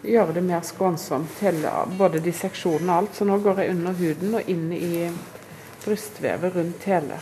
[0.06, 3.16] gjøre det mer skånsomt, hele, både disseksjonen og alt.
[3.18, 4.92] Så nå går jeg under huden og inn i
[5.82, 7.18] brystvevet rundt hele.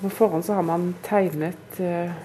[0.00, 2.16] På forhånd så har man tegnet eh,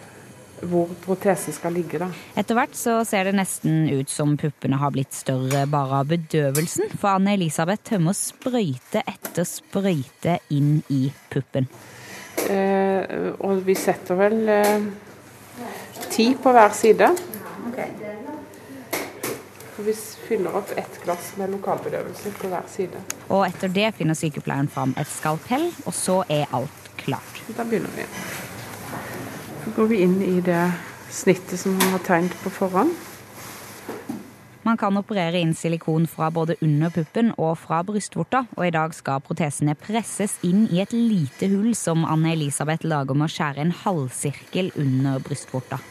[0.71, 1.99] hvor protesen skal ligge.
[1.99, 2.07] da.
[2.39, 6.91] Etter hvert så ser det nesten ut som puppene har blitt større bare av bedøvelsen,
[6.95, 11.67] for Anne Elisabeth tømmer sprøyte etter sprøyte inn i puppen.
[12.49, 14.87] Eh, og vi setter vel eh,
[16.09, 17.11] ti på hver side.
[19.71, 19.95] For vi
[20.27, 23.01] fyller opp ett glass med lokalbedøvelse på hver side.
[23.29, 27.43] Og etter det finner sykepleieren fram et skalpell, og så er alt klart.
[27.57, 28.05] Da begynner vi.
[29.63, 30.65] Så går vi inn i det
[31.11, 32.93] snittet som han har tegnet på forhånd.
[34.61, 38.93] Man kan operere inn silikon fra både under puppen og fra brystvorta, og i dag
[38.93, 43.65] skal protesene presses inn i et lite hull som Anne Elisabeth lager med å skjære
[43.65, 45.81] en halvsirkel under brystvorta.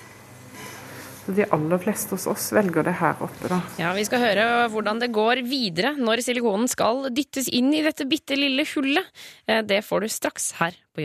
[1.30, 3.60] De aller fleste hos oss velger det her oppe, da.
[3.78, 8.06] Ja, Vi skal høre hvordan det går videre når silikonen skal dyttes inn i dette
[8.10, 9.06] bitte lille hullet.
[9.46, 11.04] Eh, Det får du straks her på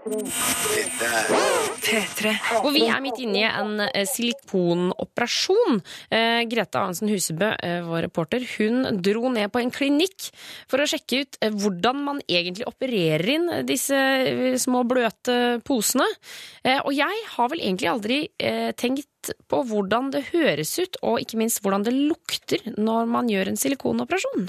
[0.00, 1.60] Juntafil.
[2.62, 5.80] Og vi er midt inne i en eh, silikonoperasjon.
[6.08, 10.30] Eh, Grete Arnsen Husebø, eh, vår reporter, hun dro ned på en klinikk
[10.70, 13.98] for å sjekke ut hvordan man egentlig opererer inn disse
[14.62, 16.06] små bløte posene.
[16.84, 18.18] Og jeg har vel egentlig aldri
[18.80, 23.52] tenkt på hvordan det høres ut, og ikke minst hvordan det lukter når man gjør
[23.52, 24.48] en silikonoperasjon.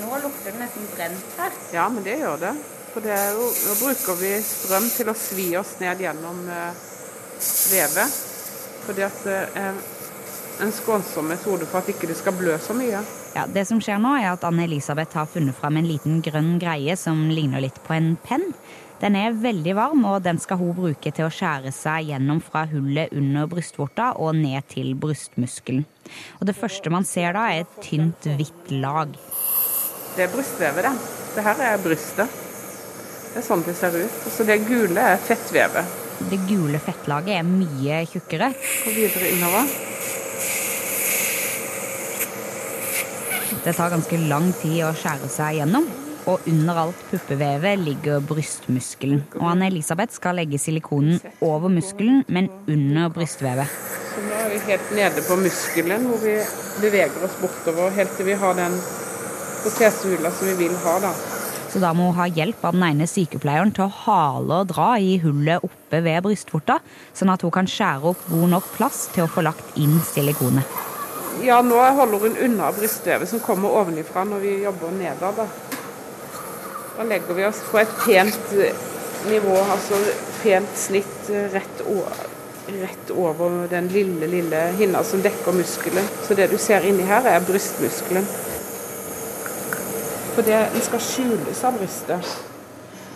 [0.00, 1.58] Nå lukter det nesten brent her.
[1.74, 2.54] Ja, men det gjør det.
[2.92, 6.84] For det er jo, nå bruker vi strøm til å svi oss ned gjennom eh,
[7.72, 8.22] vevet.
[8.84, 9.82] Fordi at det er
[10.62, 13.02] en skånsom metode for at ikke det skal blø så mye.
[13.34, 16.94] Ja, Det som skjer nå, er at Anne-Elisabeth har funnet fram en liten grønn greie
[17.00, 18.52] som ligner litt på en penn.
[19.04, 22.62] Den er veldig varm, og den skal hun bruke til å skjære seg gjennom fra
[22.70, 25.82] hullet under brystvorta og ned til brystmuskelen.
[26.40, 29.12] Og Det første man ser da, er et tynt, hvitt lag.
[30.16, 30.94] Det er brystvevet, det.
[31.34, 32.38] Det her er brystet.
[33.34, 34.16] Det er sånn det ser ut.
[34.24, 36.00] Og så det gule er fettvevet.
[36.30, 38.48] Det gule fettlaget er mye tjukkere.
[38.86, 39.68] Gå videre innover.
[43.64, 45.92] Det tar ganske lang tid å skjære seg gjennom.
[46.30, 49.24] Og under alt puppevevet ligger brystmuskelen.
[49.36, 53.68] Og Anne-Elisabeth skal legge silikonen over muskelen, men under brystvevet.
[54.14, 56.38] Så nå er vi helt nede på muskelen, hvor vi
[56.80, 58.78] beveger oss bortover helt til vi har den
[59.64, 60.98] protesehula som vi vil ha.
[61.04, 61.12] da.
[61.74, 64.92] Så da må hun ha hjelp av den ene sykepleieren til å hale og dra
[65.02, 66.78] i hullet oppe ved brystvorta,
[67.18, 70.76] sånn at hun kan skjære opp god nok plass til å få lagt inn silikonet.
[71.42, 75.40] Ja, nå holder hun unna brystvevet som kommer ovenifra når vi jobber nedad.
[76.96, 77.02] Da.
[77.02, 78.54] legger vi oss på et pent
[79.28, 79.98] nivå, altså
[80.42, 82.24] pent snitt rett over,
[82.80, 86.08] rett over den lille, lille hinna som dekker muskelen.
[86.26, 88.26] Så det du ser inni her, er brystmuskelen.
[90.34, 92.34] For det den skal skjules av brystet.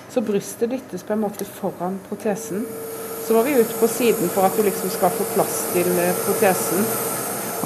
[0.09, 2.64] Så brystet dyttes på en måte foran protesen.
[3.27, 5.91] Så må vi ut på siden for at du liksom skal få plass til
[6.25, 6.87] protesen.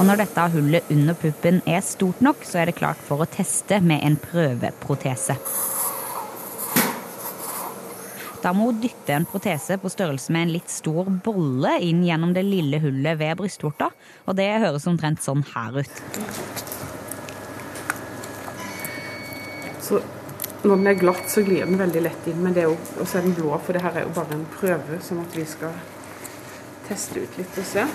[0.00, 3.28] Og når dette hullet under puppen er stort nok, så er det klart for å
[3.28, 5.36] teste med en prøveprotese.
[8.42, 12.32] Da må hun dytte en protese på størrelse med en litt stor bolle inn gjennom
[12.34, 13.92] det lille hullet ved brystvorta,
[14.26, 16.00] og det høres omtrent sånn her ut.
[19.82, 20.00] Så
[20.62, 23.20] når den er glatt, så glir den veldig lett inn, men det er jo, også
[23.20, 25.78] er den blå, for det her er jo bare en prøve, sånn at vi skal
[26.88, 27.86] teste ut litt og se.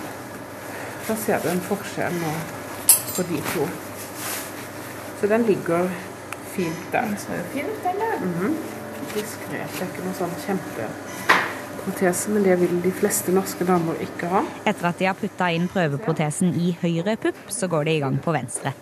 [1.07, 2.33] Da ser du en forskjell nå
[3.17, 3.67] på de to.
[5.19, 5.87] Så den ligger
[6.55, 7.07] fint der.
[7.07, 8.19] Den ser fint den der.
[8.23, 8.76] Mm -hmm.
[9.13, 9.69] Diskret.
[9.77, 14.43] Det er ikke noe sånn kjempeprotese, men det vil de fleste norske damer ikke ha.
[14.67, 18.19] Etter at de har putta inn prøveprotesen i høyre pupp, så går det i gang
[18.23, 18.75] på venstre.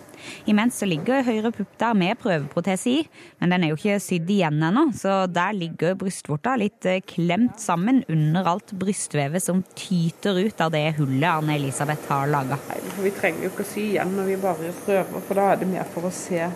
[0.50, 3.00] Imens så ligger høyre pupp der med prøveprotese i,
[3.40, 7.60] men den er jo ikke sydd igjen ennå, så der ligger brystvorta litt eh, klemt
[7.62, 12.58] sammen under alt brystvevet som tyter ut av det hullet Anne-Elisabeth har laga.
[12.98, 15.70] Vi trenger jo ikke å sy igjen når vi bare prøver, for da er det
[15.70, 16.48] mer for å se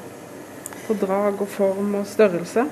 [0.87, 2.67] på drag og form og størrelse.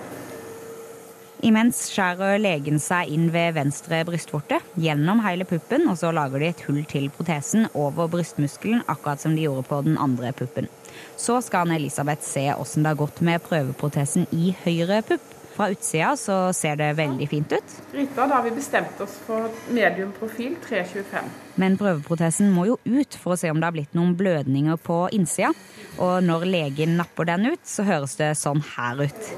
[1.46, 6.48] Imens skjærer legen seg inn ved venstre brystvorte, gjennom hele puppen, og så lager de
[6.50, 10.66] et hull til protesen over brystmuskelen, akkurat som de gjorde på den andre puppen.
[11.14, 15.34] Så skal Anne-Elisabeth se åssen det har gått med prøveprotesen i høyre pupp.
[15.54, 17.76] Fra utsida så ser det veldig fint ut.
[17.94, 21.30] Rita, da har vi bestemt oss for medium profil 325.
[21.58, 25.00] Men prøveprotesen må jo ut for å se om det har blitt noen blødninger på
[25.14, 25.50] innsida.
[25.98, 29.32] Og når legen napper den ut, så høres det sånn her ut.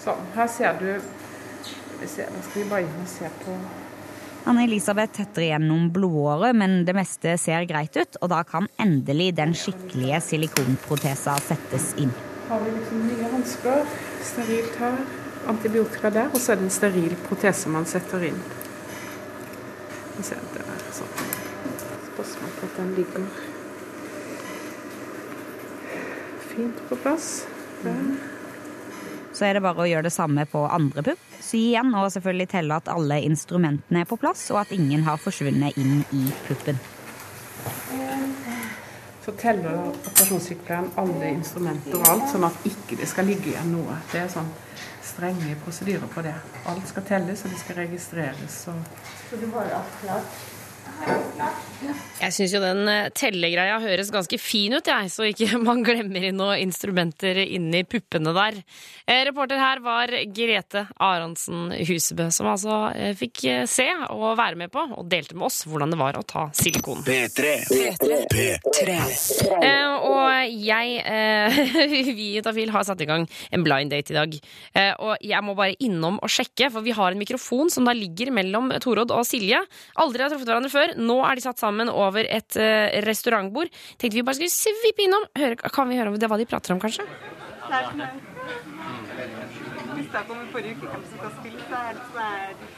[0.00, 0.28] Sånn.
[0.36, 0.92] Her ser du
[2.00, 3.54] Nå skal vi bare inn og se på
[4.48, 9.52] Anne-Elisabeth tetter igjennom blodåret, men det meste ser greit ut, og da kan endelig den
[9.52, 12.14] skikkelige silikonprotesa settes inn.
[12.48, 13.92] Har vi liksom nye hansker,
[14.24, 14.96] sterilt her,
[15.52, 18.40] antibiotika der, og så er det en steril protese man setter inn.
[20.24, 21.14] Se, det er sånn.
[22.16, 23.28] Pass på at den ligger
[26.50, 27.32] fint på plass.
[27.84, 28.29] Der.
[29.32, 31.26] Så er det bare å gjøre det samme på andre pupp.
[31.40, 35.20] Sy igjen og selvfølgelig telle at alle instrumentene er på plass, og at ingen har
[35.22, 36.80] forsvunnet inn i puppen.
[39.20, 43.98] Så teller operasjonssykepleieren alle instrumenter og alt, sånn at ikke det skal ligge igjen noe.
[44.10, 44.48] Det er sånn
[45.04, 46.34] strenge prosedyrer på det.
[46.70, 48.56] Alt skal telles, og det skal registreres.
[48.64, 48.74] Så,
[49.28, 50.40] så du har alt klart.
[52.20, 56.26] Jeg syns jo den eh, tellegreia høres ganske fin ut, jeg, så ikke man glemmer
[56.28, 58.58] inn noen instrumenter inni puppene der.
[59.08, 64.72] Eh, reporter her var Grete Aronsen Husebø, som altså eh, fikk se og være med
[64.72, 67.00] på, og delte med oss hvordan det var å ta silikon.
[67.06, 67.54] P3.
[67.70, 68.20] P3.
[68.34, 68.98] P3.
[69.56, 71.00] Eh, og jeg,
[72.20, 74.36] vi i Tafil har satt i gang en blind date i dag.
[74.76, 77.96] Eh, og jeg må bare innom og sjekke, for vi har en mikrofon som da
[77.96, 79.64] ligger mellom Torodd og Silje.
[80.04, 80.89] Aldri har truffet hverandre før.
[80.98, 83.70] Nå er de satt sammen over et uh, restaurantbord.
[84.00, 85.26] Tenkte vi bare skulle svippe innom.
[85.38, 87.06] Høre, kan vi høre om det hva de prater om, kanskje?
[87.70, 88.10] Nei.
[89.94, 92.70] Hvis jeg kommer forrige uke hvem som skal spille, så er det sånn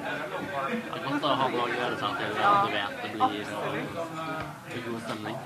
[0.00, 2.30] Det er godt å ha noe å gjøre seg til.
[2.40, 3.40] og Du vet det blir
[4.76, 5.40] eh, god stemning.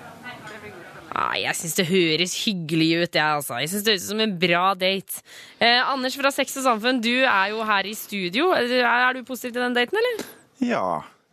[1.14, 3.58] Ah, jeg syns det høres hyggelig ut, jeg, altså.
[3.62, 5.24] Jeg synes det høres ut som en bra date.
[5.62, 8.50] Eh, Anders fra Sex og Samfunn, du er jo her i studio.
[8.56, 10.24] Er, er du positiv til den daten, eller?
[10.62, 10.86] Ja.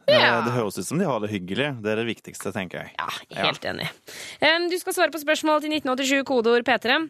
[0.09, 0.39] Ja.
[0.39, 1.69] Eh, Det høres ut som de har det hyggelig.
[1.83, 2.93] Det er det viktigste, tenker jeg.
[2.97, 3.09] Ja,
[3.45, 3.89] helt enig.
[4.71, 7.09] Du skal svare på spørsmål til 1987, kodeord P3.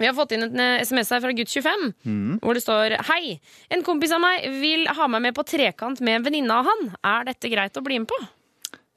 [0.00, 2.38] Vi har fått inn en eh, SMS her fra gutt 25, Mm.
[2.40, 3.38] hvor det står Hei,
[3.70, 6.94] en kompis av meg vil ha meg med på trekant med en venninne av han.
[7.04, 8.16] Er dette greit å bli med på?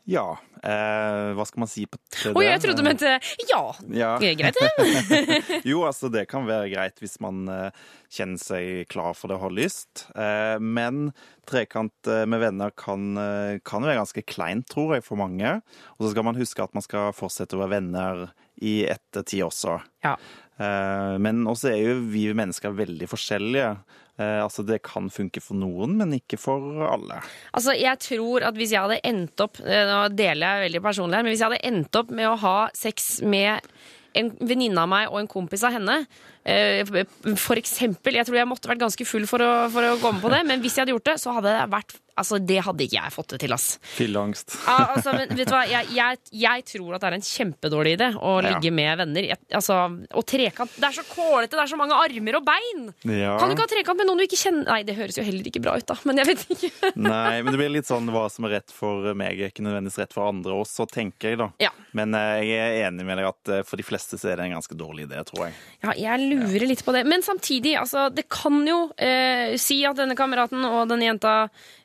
[0.09, 0.37] Ja.
[0.63, 2.49] Eh, hva skal man si på til Oi, det?
[2.53, 3.09] jeg trodde du mente
[3.49, 3.61] ja.
[3.91, 4.11] Ja.
[4.19, 5.39] Det er greit, det.
[5.71, 9.47] jo, altså det kan være greit hvis man eh, kjenner seg klar for det og
[9.47, 10.05] har lyst.
[10.15, 11.09] Eh, men
[11.49, 15.57] trekant eh, med venner kan, eh, kan være ganske kleint, tror jeg, for mange.
[15.97, 18.25] Og så skal man huske at man skal fortsette å være venner
[18.61, 19.79] i ettertid også.
[20.05, 20.15] Ja.
[20.61, 23.71] Eh, men også er jo vi mennesker veldig forskjellige.
[24.19, 27.23] Eh, altså det kan funke for noen, men ikke for alle.
[27.51, 31.17] Altså, jeg tror at hvis jeg hadde endt opp eh, Nå deler jeg veldig personlig
[31.17, 33.73] her, men hvis jeg hadde endt opp med å ha sex med
[34.13, 36.03] en venninne av meg og en kompis av henne
[36.43, 38.17] For eksempel.
[38.19, 40.41] Jeg tror jeg måtte vært ganske full for å, for å gå med på det,
[40.49, 43.09] men hvis jeg hadde gjort det, så hadde det vært Altså, det hadde ikke jeg
[43.09, 43.63] fått det til, ass.
[43.95, 44.51] Fylleangst.
[44.67, 47.93] Ja, altså, men vet du hva, jeg, jeg, jeg tror at det er en kjempedårlig
[47.95, 48.51] idé å Ja.
[48.51, 49.25] ligge med venner.
[49.31, 49.77] Jeg, altså,
[50.13, 52.83] og trekant Det er så kålete, det er så mange armer og bein!
[53.09, 53.31] Ja.
[53.41, 55.49] Kan du ikke ha trekant med noen du ikke kjenner Nei, det høres jo heller
[55.49, 56.71] ikke bra ut, da, men jeg vet ikke.
[57.09, 59.97] Nei, men det blir litt sånn hva som er rett for meg, er ikke nødvendigvis
[60.03, 61.49] rett for andre også, tenker jeg da.
[61.65, 61.73] Ja.
[61.97, 64.51] Men eh, jeg er enig med deg at eh, for de fleste så er det
[64.51, 65.57] en ganske dårlig idé, tror jeg.
[65.81, 67.03] Ja, jeg lurer litt på det.
[67.09, 71.35] Men samtidig, altså, det kan jo eh, si at denne kameraten og denne jenta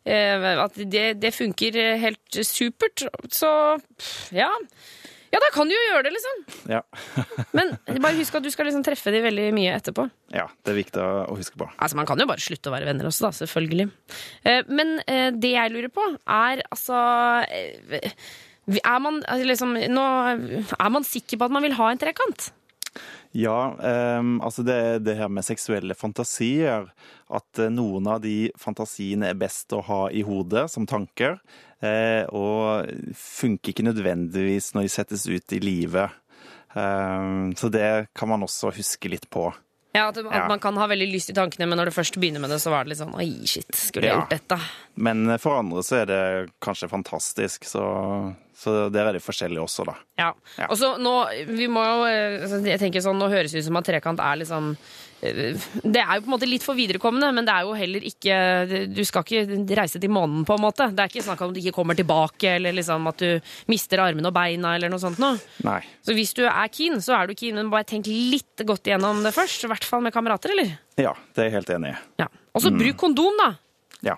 [0.04, 3.06] eh, At det, det funker helt supert.
[3.34, 3.50] Så
[4.34, 4.50] ja.
[5.28, 6.38] Ja, da kan du jo gjøre det, liksom.
[6.72, 6.80] Ja.
[7.56, 10.06] Men bare husk at du skal liksom treffe de veldig mye etterpå.
[10.32, 11.68] ja, det er viktig å huske på.
[11.76, 13.88] Altså, Man kan jo bare slutte å være venner også, da, selvfølgelig.
[14.48, 17.02] Eh, Men eh, det jeg lurer på, er altså
[17.52, 18.12] eh,
[18.78, 20.06] Er man altså, liksom nå,
[20.76, 22.48] Er man sikker på at man vil ha en trekant?
[23.36, 23.76] Ja,
[24.18, 26.88] um, altså det, det her med seksuelle fantasier,
[27.28, 31.36] at eh, noen av de fantasiene er best å ha i hodet som tanker,
[31.84, 36.16] eh, og funker ikke nødvendigvis når de settes ut i livet.
[36.72, 39.50] Um, så det kan man også huske litt på.
[39.98, 42.42] Ja, at, at man kan ha veldig lyst i tankene, men når du først begynner
[42.42, 44.60] med det, så var det litt sånn Oi, shit, skulle jeg gjort dette?
[45.08, 46.20] Men eh, for andre så er det
[46.64, 47.84] kanskje fantastisk, så,
[48.58, 49.96] så der er det forskjellig også, da.
[50.20, 50.30] Ja.
[50.56, 50.70] Ja.
[50.70, 51.14] Og så nå,
[51.50, 54.22] vi må jo eh, altså, Jeg tenker sånn, Nå høres det ut som at trekant
[54.22, 54.72] er litt eh,
[55.18, 58.36] Det er jo på en måte litt for viderekommende, men det er jo heller ikke
[58.94, 60.86] Du skal ikke reise til månen, på en måte.
[60.94, 64.04] Det er ikke snakk om at du ikke kommer tilbake, eller liksom at du mister
[64.04, 65.40] armene og beina, eller noe sånt noe.
[65.66, 65.80] Nei.
[66.06, 69.24] Så hvis du er keen, så er du keen, men bare tenk litt godt igjennom
[69.26, 69.66] det først.
[69.66, 70.76] I hvert fall med kamerater, eller?
[70.98, 71.96] Ja, det er jeg helt enig i.
[72.22, 72.28] Ja.
[72.54, 73.52] Og så bruk kondom, da!
[74.06, 74.14] Ja.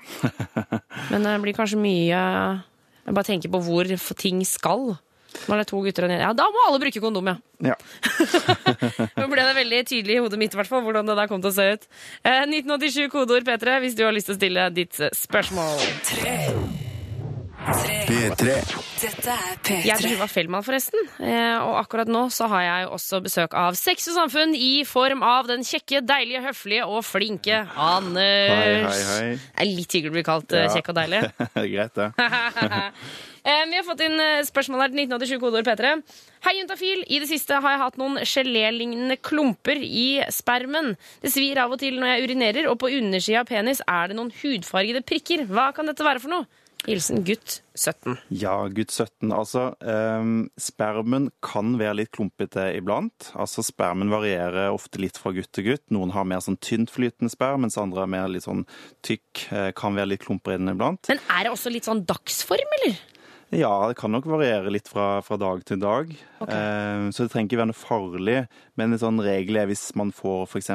[1.13, 3.89] Men det blir kanskje mye Jeg bare tenker på hvor
[4.21, 4.91] ting skal.
[5.47, 6.25] Når det er to gutter og en.
[6.27, 7.37] Ja, da må alle bruke kondom, ja.
[7.73, 7.79] ja.
[9.21, 11.57] Nå ble det veldig tydelig i hodet mitt hvert hvordan det der kom til å
[11.57, 11.88] se ut.
[12.25, 15.81] Eh, 1987 kodeord P3 hvis du har lyst til å stille ditt spørsmål.
[15.81, 16.89] spørsmål.
[17.61, 18.55] P3.
[19.01, 19.51] Dette er
[19.85, 20.09] Jeg er P3.
[20.14, 21.03] Tuva Fellmann, forresten.
[21.20, 25.20] Eh, og akkurat nå så har jeg også besøk av Sex og Samfunn i form
[25.27, 28.16] av den kjekke, deilige, høflige og flinke Anders.
[28.51, 29.35] Hei, hei, hei.
[29.37, 30.70] Det er litt hyggelig å bli kalt eh, Ja.
[30.79, 31.20] kjekk og deilig.
[31.37, 32.09] Det er greit, det.
[33.40, 35.92] Eh, Vi har fått inn spørsmål her til 1987 kodeord P3.
[36.44, 37.07] Hei, juntafil.
[37.09, 40.90] I det siste har jeg hatt noen gelélignende klumper i spermen.
[41.25, 44.18] Det svir av og til når jeg urinerer, og på undersida av penis er det
[44.20, 45.46] noen hudfargede prikker.
[45.49, 46.44] Hva kan dette være for noe?
[46.87, 48.16] Hilsen gutt 17.
[48.40, 49.29] Ja, gutt 17.
[49.37, 53.29] Altså, ehm, spermen kan være litt klumpete iblant.
[53.37, 55.85] Altså, spermen varierer ofte litt fra gutt til gutt.
[55.93, 58.64] Noen har mer sånn tyntflytende sperm, mens andre er mer litt sånn
[59.07, 59.53] tykk.
[59.53, 61.07] eh, Kan være litt klumper iblant.
[61.09, 62.97] Men er det også litt sånn dagsform, eller?
[63.53, 66.11] Ja, det kan nok variere litt fra, fra dag til dag.
[66.40, 68.37] Eh, så det trenger ikke være noe farlig.
[68.81, 70.71] Men en sånn regel er hvis man får f.eks.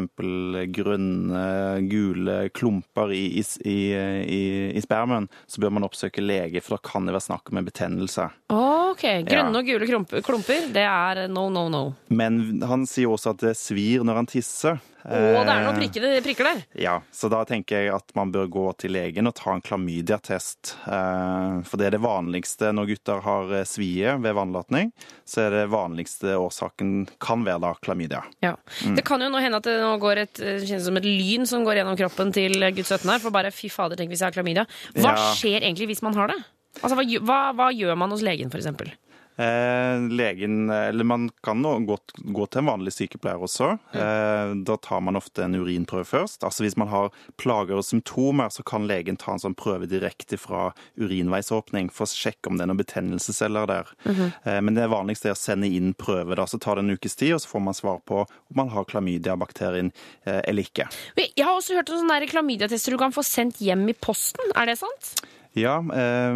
[0.75, 1.43] grønne,
[1.89, 4.41] gule klumper i, i, i,
[4.77, 7.69] i, spermen, så bør man oppsøke lege, for da kan det være snakk om en
[7.69, 8.29] betennelse.
[8.53, 11.85] Ok, Grønne og gule klumper, klumper, det er no, no, no.
[12.13, 14.83] Men han sier også at det svir når han tisser.
[15.05, 16.61] Å, det er noen Eh, prikker, prikker der.
[16.81, 20.73] Ja, så da tenker jeg at man bør gå til legen og ta en klamydiatest.
[20.89, 24.89] Eh, For det er det vanligste når gutter har eh, svie ved vannlatning.
[25.25, 27.94] Så er det vanligste årsaken kan være da klamydia.
[28.43, 28.55] Ja.
[28.95, 30.33] Det kan jo nå hende at det nå går et,
[30.65, 33.19] kjennes som et lyn som går gjennom kroppen til gutt 17 her.
[33.23, 34.65] For bare fy fader, tenk hvis jeg har klamydia.
[34.95, 35.33] Hva Ja.
[35.35, 36.39] skjer egentlig hvis man har det?
[36.83, 38.51] Altså, hva, hva, hva gjør man hos legen?
[38.51, 38.91] Eh,
[39.37, 43.71] legen, eller Man kan godt gå til en vanlig sykepleier også.
[43.93, 46.43] Eh, da tar man ofte en urinprøve først.
[46.43, 50.37] Altså Hvis man har plager og symptomer, så kan legen ta en sånn prøve direkte
[50.39, 50.69] fra
[50.99, 53.91] urinveisåpning for å sjekke om det er noen betennelsesceller der.
[54.07, 56.35] eh, men det vanligste er å sende inn prøve.
[56.35, 58.69] da, Så tar det en ukes tid, og så får man svar på om man
[58.69, 59.91] har klamydia-bakterien
[60.25, 60.87] eh, eller ikke.
[61.17, 64.51] Jeg har også hørt om sånne klamydiatester du kan få sendt hjem i posten.
[64.55, 65.15] Er det sant?
[65.55, 66.31] Ja, bl.a.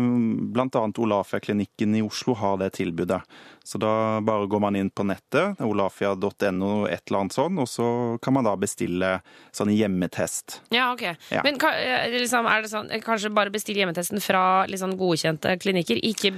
[0.55, 3.21] blant annet Olafia-klinikken i Oslo har det tilbudet.
[3.63, 7.89] Så da bare går man inn på nettet, olafia.no, et eller annet sånn, og så
[8.23, 9.11] kan man da bestille
[9.53, 10.61] sånn hjemmetest.
[10.73, 11.03] Ja, ok.
[11.29, 11.43] Ja.
[11.45, 16.01] Men eh, liksom, er det sånn, eh, kanskje bare bestill hjemmetesten fra liksom, godkjente klinikker?
[16.01, 16.33] Ikke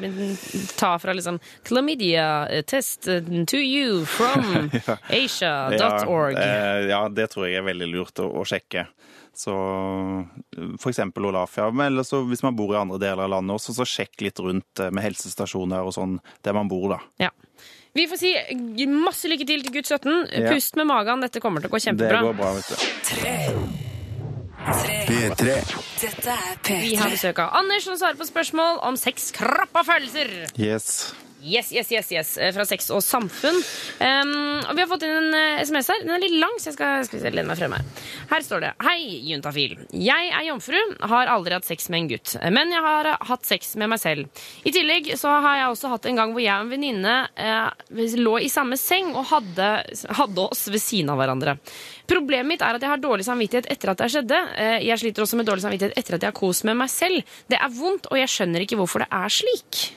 [0.76, 4.72] ta fra liksom Chlamydia eh, test eh, to you from
[5.08, 6.36] asia.org.
[6.42, 8.90] Ja, eh, ja, det tror jeg er veldig lurt å, å sjekke.
[9.34, 9.54] Så
[10.80, 11.70] for eksempel Olafia.
[11.72, 14.82] Men ellers hvis man bor i andre deler av landet også, så sjekk litt rundt
[14.84, 17.00] eh, med helsestasjoner og sånn der man bor, da.
[17.28, 17.32] Ja.
[17.96, 18.32] Vi får si
[18.88, 20.12] masse lykke til til gutt 17.
[20.32, 20.52] Ja.
[20.54, 22.22] Pust med magen, dette kommer til å gå kjempebra.
[22.22, 23.82] Det går bra, vet du.
[24.62, 25.56] P3.
[26.02, 27.16] Dette er Vi har P3.
[27.16, 30.32] besøk av Anders som svarer på spørsmål om sex, kropp og følelser.
[30.56, 31.14] Yes.
[31.42, 33.56] Yes, yes, yes, yes, eh, fra Sex og Samfunn.
[33.98, 36.04] Um, og vi har fått inn en eh, SMS her.
[36.06, 37.88] Den er litt lang, så jeg skal, skal lene meg frem her.
[38.32, 39.74] Her står det Hei, juntafil.
[39.92, 40.78] Jeg er jomfru,
[41.12, 42.36] har aldri hatt sex med en gutt.
[42.56, 44.44] Men jeg har hatt sex med meg selv.
[44.64, 48.16] I tillegg så har jeg også hatt en gang hvor jeg og en venninne eh,
[48.22, 49.70] lå i samme seng og hadde,
[50.22, 51.58] hadde oss ved siden av hverandre.
[52.08, 54.44] Problemet mitt er at jeg har dårlig samvittighet etter at det skjedde.
[54.56, 57.36] Eh, Jeg sliter også med dårlig samvittighet etter at jeg har kost med meg selv.
[57.52, 59.88] Det er vondt, og jeg skjønner ikke hvorfor det er slik.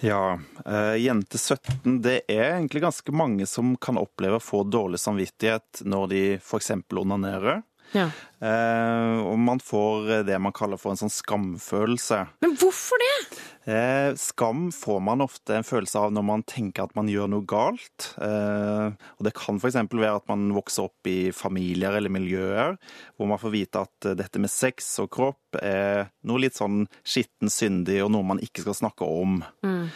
[0.00, 4.98] Ja, eh, jente 17, det er egentlig ganske mange som kan oppleve å få dårlig
[5.00, 6.72] samvittighet når de f.eks.
[6.98, 7.62] onanerer.
[7.94, 8.08] Ja.
[8.44, 12.20] Eh, og man får eh, det man kaller for en sånn skamfølelse.
[12.44, 13.40] Men hvorfor det?
[13.70, 17.46] Eh, skam får man ofte en følelse av når man tenker at man gjør noe
[17.48, 18.10] galt.
[18.20, 19.78] Eh, og det kan f.eks.
[19.88, 22.76] være at man vokser opp i familier eller miljøer
[23.14, 27.52] hvor man får vite at dette med sex og kropp er noe litt sånn skitten,
[27.52, 29.40] syndig og noe man ikke skal snakke om.
[29.64, 29.86] Mm.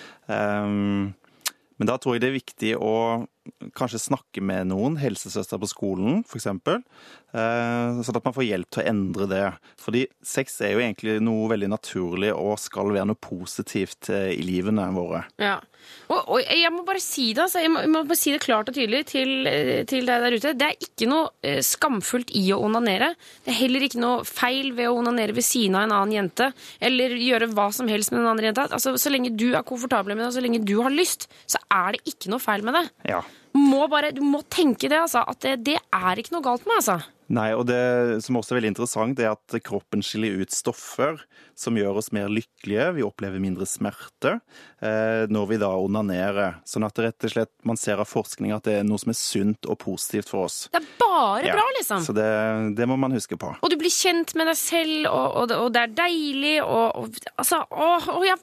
[1.78, 2.92] men da tror jeg det er viktig å
[3.76, 8.82] kanskje snakke med noen, helsesøster på skolen f.eks., eh, sånn at man får hjelp til
[8.82, 9.44] å endre det.
[9.80, 14.44] Fordi sex er jo egentlig noe veldig naturlig og skal være noe positivt eh, i
[14.46, 15.24] livene våre.
[15.42, 15.58] Ja.
[16.08, 17.60] Og, og jeg må bare si det, altså.
[17.60, 19.48] jeg, må, jeg må bare si det klart og tydelig til,
[19.90, 20.54] til deg der ute.
[20.56, 23.10] Det er ikke noe eh, skamfullt i å onanere.
[23.44, 26.50] Det er heller ikke noe feil ved å onanere ved siden av en annen jente,
[26.80, 28.64] eller gjøre hva som helst med en annen jente.
[28.72, 31.60] Altså, så lenge du er komfortabel med det, og så lenge du har lyst, så
[31.68, 32.86] er det ikke noe feil med det.
[33.12, 33.20] Ja.
[33.58, 35.26] Må bare, du må tenke det, altså.
[35.28, 37.00] At det, det er ikke noe galt med, altså.
[37.28, 41.18] Nei, og det som også er veldig interessant, er at kroppen skiller ut stoffer
[41.58, 42.86] som gjør oss mer lykkelige.
[42.96, 44.38] Vi opplever mindre smerte
[44.80, 46.60] eh, når vi da onanerer.
[46.68, 49.12] Sånn at det rett og slett man ser av forskning at det er noe som
[49.12, 50.58] er sunt og positivt for oss.
[50.72, 52.04] Det er bare Ja, bra, liksom.
[52.06, 52.28] Så det,
[52.78, 53.50] det må man huske på.
[53.60, 56.54] Og du blir kjent med deg selv, og, og, det, og det er deilig.
[56.64, 58.38] Og, og, altså, å, å, jeg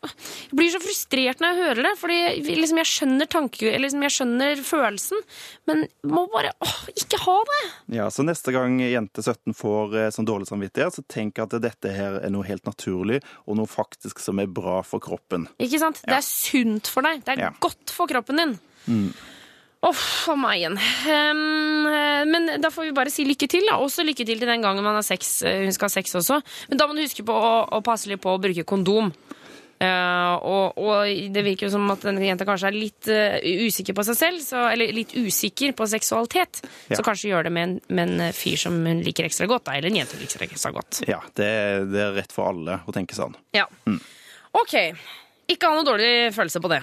[0.55, 2.19] blir så frustrert når jeg hører det, fordi
[2.51, 5.25] liksom, jeg skjønner tanke, eller liksom, jeg skjønner følelsen,
[5.71, 7.61] men må bare å, ikke ha det.
[7.97, 11.91] Ja, Så neste gang jente 17 får eh, sånn dårlig samvittighet, så tenk at dette
[11.93, 15.47] her er noe helt naturlig, og noe faktisk som er bra for kroppen.
[15.59, 16.01] Ikke sant?
[16.05, 17.23] Det er sunt for deg.
[17.25, 17.51] Det er Ja.
[17.59, 18.59] godt for kroppen din.
[19.85, 20.77] Uff a meg igjen.
[20.79, 23.67] Eh, men da får vi bare si lykke til.
[23.69, 23.77] Da.
[23.77, 25.41] Også lykke til til den gangen man har sex.
[25.45, 26.41] eh, hun skal ha sex også.
[26.69, 29.11] Men da må du huske på å, å passe litt på å bruke kondom.
[29.75, 33.35] Eh, og, og det virker jo som at denne jenta kanskje er litt uh,
[33.67, 36.61] usikker på seg selv, så, eller litt usikker på seksualitet.
[36.87, 36.97] Ja.
[36.97, 39.77] Så kanskje gjør det med en, med en fyr som hun liker ekstra godt, da,
[39.77, 41.03] eller en jente hun liker ekstra godt.
[41.09, 41.49] Ja, det,
[41.91, 43.35] det er rett for alle å tenke sånn.
[43.55, 43.67] Ja.
[44.55, 44.77] OK.
[45.51, 46.81] Ikke ha noe dårlig følelse på det.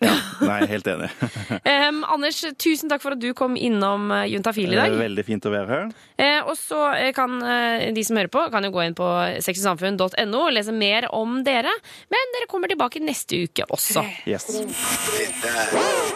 [0.44, 1.08] Nei, helt enig.
[1.88, 4.96] um, Anders, tusen takk for at du kom innom uh, Juntafil i Det dag.
[4.96, 5.94] er veldig fint å være her.
[6.18, 9.08] Uh, og så eh, kan uh, de som hører på, kan jo gå inn på
[9.46, 11.72] sexogsamfunn.no og lese mer om dere.
[12.12, 14.04] Men dere kommer tilbake neste uke også.
[14.28, 14.50] Yes.
[14.52, 15.72] Dette er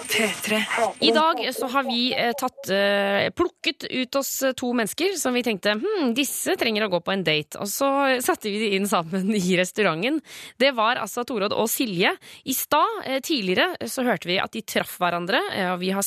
[0.09, 0.63] P3.
[1.01, 5.37] I dag så har vi eh, tatt, eh, plukket ut oss eh, to mennesker som
[5.37, 7.61] vi tenkte hm, disse trenger å gå på en date.
[7.61, 7.91] Og så
[8.25, 10.21] satte vi de inn sammen i restauranten.
[10.61, 12.15] Det var altså Torodd og Silje.
[12.49, 15.41] I stad, tidligere, så hørte vi at de traff hverandre.
[15.75, 16.05] Og vi har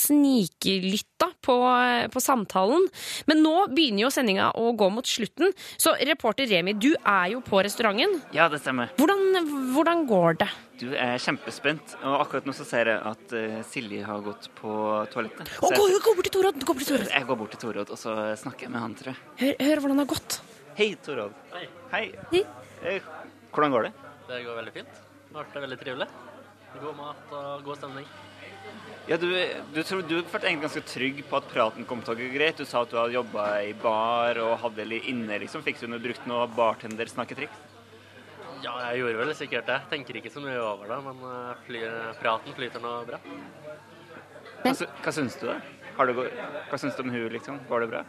[1.22, 2.88] sniklytta på, på samtalen.
[3.28, 5.52] Men nå begynner jo sendinga å gå mot slutten.
[5.78, 8.22] Så reporter Remi, du er jo på restauranten.
[8.34, 8.92] Ja, det stemmer.
[8.98, 10.50] Hvordan, hvordan går det?
[10.82, 14.72] Du er kjempespent, og akkurat nå så ser jeg at eh, Silje har gått på
[15.14, 15.52] toalettet.
[15.62, 16.58] Å, gå, gå bort til Torodd!
[16.66, 17.12] Gå bort til Torodd.
[17.14, 19.22] jeg går bort til Torodd, og så snakker jeg med han, tror jeg.
[19.44, 20.40] Hør, hør hvordan det har gått.
[20.80, 21.38] Hei, Torodd.
[21.54, 21.68] Hei.
[21.94, 22.04] Hei.
[22.32, 22.44] Hei.
[22.96, 23.12] Eh,
[23.52, 23.94] Hvordan går det?
[24.32, 25.00] Det går veldig fint.
[25.28, 26.10] Det har vært veldig trivelig.
[26.82, 28.06] God mat og god stemning.
[29.10, 29.26] Ja, du,
[29.74, 32.60] du, tror, du følte egentlig ganske trygg på at praten kom til å gå greit.
[32.62, 35.64] Du sa at du hadde jobba i bar og hadde litt inne, liksom.
[35.66, 37.68] Fikk du noe, brukt noe bartender-snakketriks?
[38.62, 39.80] Ja, jeg gjorde vel sikkert det.
[39.90, 41.82] Tenker ikke så mye over det, men eh, fly,
[42.22, 43.20] praten flyter nå bra.
[44.62, 45.58] Hva, sy- hva syns du, da?
[45.98, 47.58] Har du, hva syns du om hun, liksom?
[47.68, 48.04] Var det bra?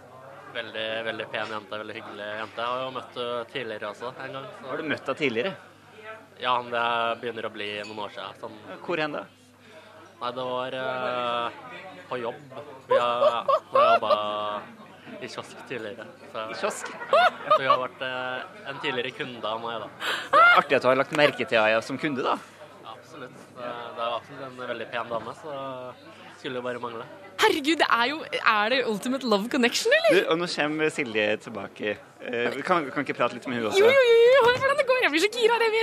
[0.52, 2.60] Veldig, veldig pen jente, veldig hyggelig jente.
[2.60, 4.50] Jeg har jo møtt henne tidligere også en gang.
[4.58, 4.66] Så.
[4.68, 5.54] Har du møtt henne tidligere?
[6.42, 6.84] Ja, men det
[7.22, 8.42] begynner å bli noen år siden.
[8.44, 8.58] Sånn.
[8.84, 9.24] Hvor hen da?
[10.22, 11.54] Nei, det var eh,
[12.08, 12.34] på jobb.
[12.88, 14.12] Vi har, vi har jobba
[15.18, 16.04] i kiosk tidligere.
[16.32, 16.92] Så, I kiosk?
[17.48, 19.88] Så vi har vært eh, en tidligere kunde av meg, da.
[20.60, 22.36] Artig at du har lagt merke til henne som kunde, da.
[22.84, 23.34] Ja, absolutt.
[23.56, 25.58] Det, det er absolutt en veldig pen dame, så
[26.38, 27.08] skulle jo bare mangle.
[27.42, 30.14] Herregud, det er jo Er det Ultimate Love Connection, eller?
[30.14, 31.96] Du, og nå kommer Silje tilbake.
[32.22, 33.82] Eh, vi kan, kan ikke prate litt med hun også?
[33.82, 35.02] Jo, jo, jo, jo, hør hvordan det går!
[35.02, 35.82] Jeg blir så gira, Remi.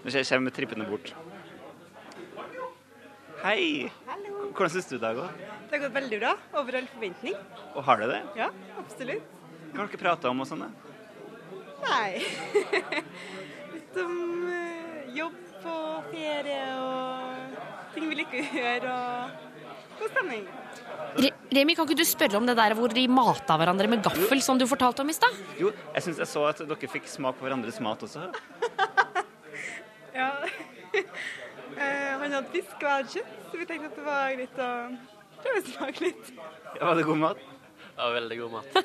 [0.00, 1.12] Nå kommer trippende bort.
[3.40, 3.88] Hei!
[4.04, 4.50] Hallo.
[4.52, 5.44] Hvordan syns du det har gått?
[5.70, 6.32] Det har gått veldig bra.
[6.60, 7.36] Over all forventning.
[7.72, 8.18] Og har det det?
[8.36, 9.30] Ja, absolutt.
[9.70, 10.66] Hva har dere prata om og sånn?
[11.80, 12.20] Nei.
[13.74, 14.18] Litt om
[14.52, 17.56] eh, jobb og ferie og
[17.94, 19.48] ting vi liker å gjøre og
[20.02, 20.44] god stemning.
[21.24, 24.44] Re Remi, kan ikke du spørre om det der hvor de mata hverandre med gaffel,
[24.44, 25.40] som du fortalte om i stad?
[25.58, 28.28] Jo, jeg syns jeg så at dere fikk smak på hverandres mat også.
[30.10, 30.32] Ja.
[31.80, 34.60] Eh, Han hadde fisk og jeg hadde kjøtt, så vi tenkte at det var greit
[34.60, 34.70] å
[35.40, 36.32] prøve smake litt.
[36.76, 37.40] Ja, var det god mat?
[37.90, 38.68] Det var veldig god mat.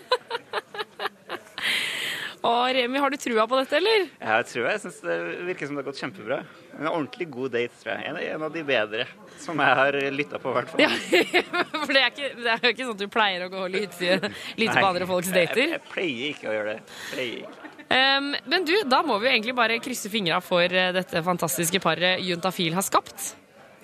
[2.46, 4.04] Og Remi, har du trua på dette, eller?
[4.22, 4.74] Ja, jeg tror jeg.
[4.76, 5.16] Jeg syns det
[5.48, 6.36] virker som det har gått kjempebra.
[6.78, 8.06] En ordentlig god date, tror jeg.
[8.12, 9.08] En, en av de bedre
[9.42, 10.84] som jeg har lytta på, i hvert fall.
[10.84, 10.92] Ja,
[11.88, 13.74] For det er, ikke, det er jo ikke sånn at du pleier å gå og
[13.74, 14.20] lytte,
[14.62, 15.74] lytte på andre folks Jeg, dater.
[15.74, 16.96] jeg pleier ikke å gjøre det.
[17.16, 17.65] Pleier ikke.
[17.90, 22.24] Men du, da må vi jo egentlig bare krysse fingra for eh, dette fantastiske paret
[22.26, 23.34] Juntafil har skapt.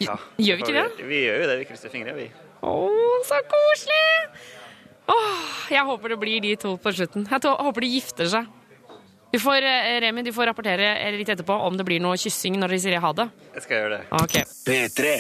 [0.02, 0.88] Ja, Gjør vi ikke det?
[0.98, 1.58] Vi, vi gjør jo det.
[1.62, 2.26] Vi krysser fingra, vi.
[2.66, 2.74] Å,
[3.28, 4.08] så koselig!
[5.12, 7.28] Åh, jeg håper det blir de to på slutten.
[7.30, 8.50] Jeg håper de gifter seg.
[9.32, 12.74] Du får, eh, Remi, du får rapportere litt etterpå om det blir noe kyssing når
[12.76, 13.30] de sier ha det.
[13.56, 14.02] Jeg skal gjøre det.
[14.24, 14.44] Okay.
[14.68, 15.14] P3.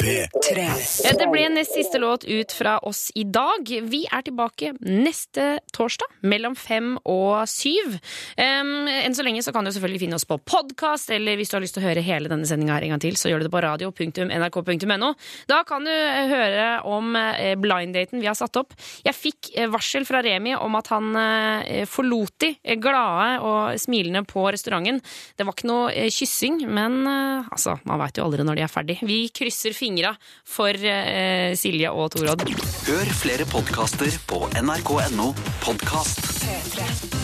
[0.00, 0.66] P3.
[1.08, 3.64] Eh, Det ble nest siste låt ut fra oss i dag.
[3.64, 7.96] Vi er tilbake neste torsdag mellom fem og syv.
[8.36, 11.56] Um, enn så lenge så kan du selvfølgelig finne oss på podkast, eller hvis du
[11.56, 13.48] har lyst til å høre hele denne sendinga her en gang til, så gjør du
[13.48, 15.10] det på radio.nrk.no.
[15.48, 18.76] Da kan du eh, høre om eh, blinddaten vi har satt opp.
[19.04, 21.12] Jeg fikk varsel fra Remi om at han
[21.88, 22.76] forlot de eh,
[23.30, 25.00] glade og smilende på restauranten.
[25.36, 28.64] Det var ikke noe eh, kyssing, men eh, altså, man veit jo aldri når de
[28.64, 28.98] er ferdig.
[29.02, 30.14] Vi krysser fingra
[30.44, 32.46] for eh, Silje og Torodd.
[32.88, 35.32] Hør flere podkaster på nrk.no
[35.64, 36.24] podkast.
[36.40, 37.19] P3.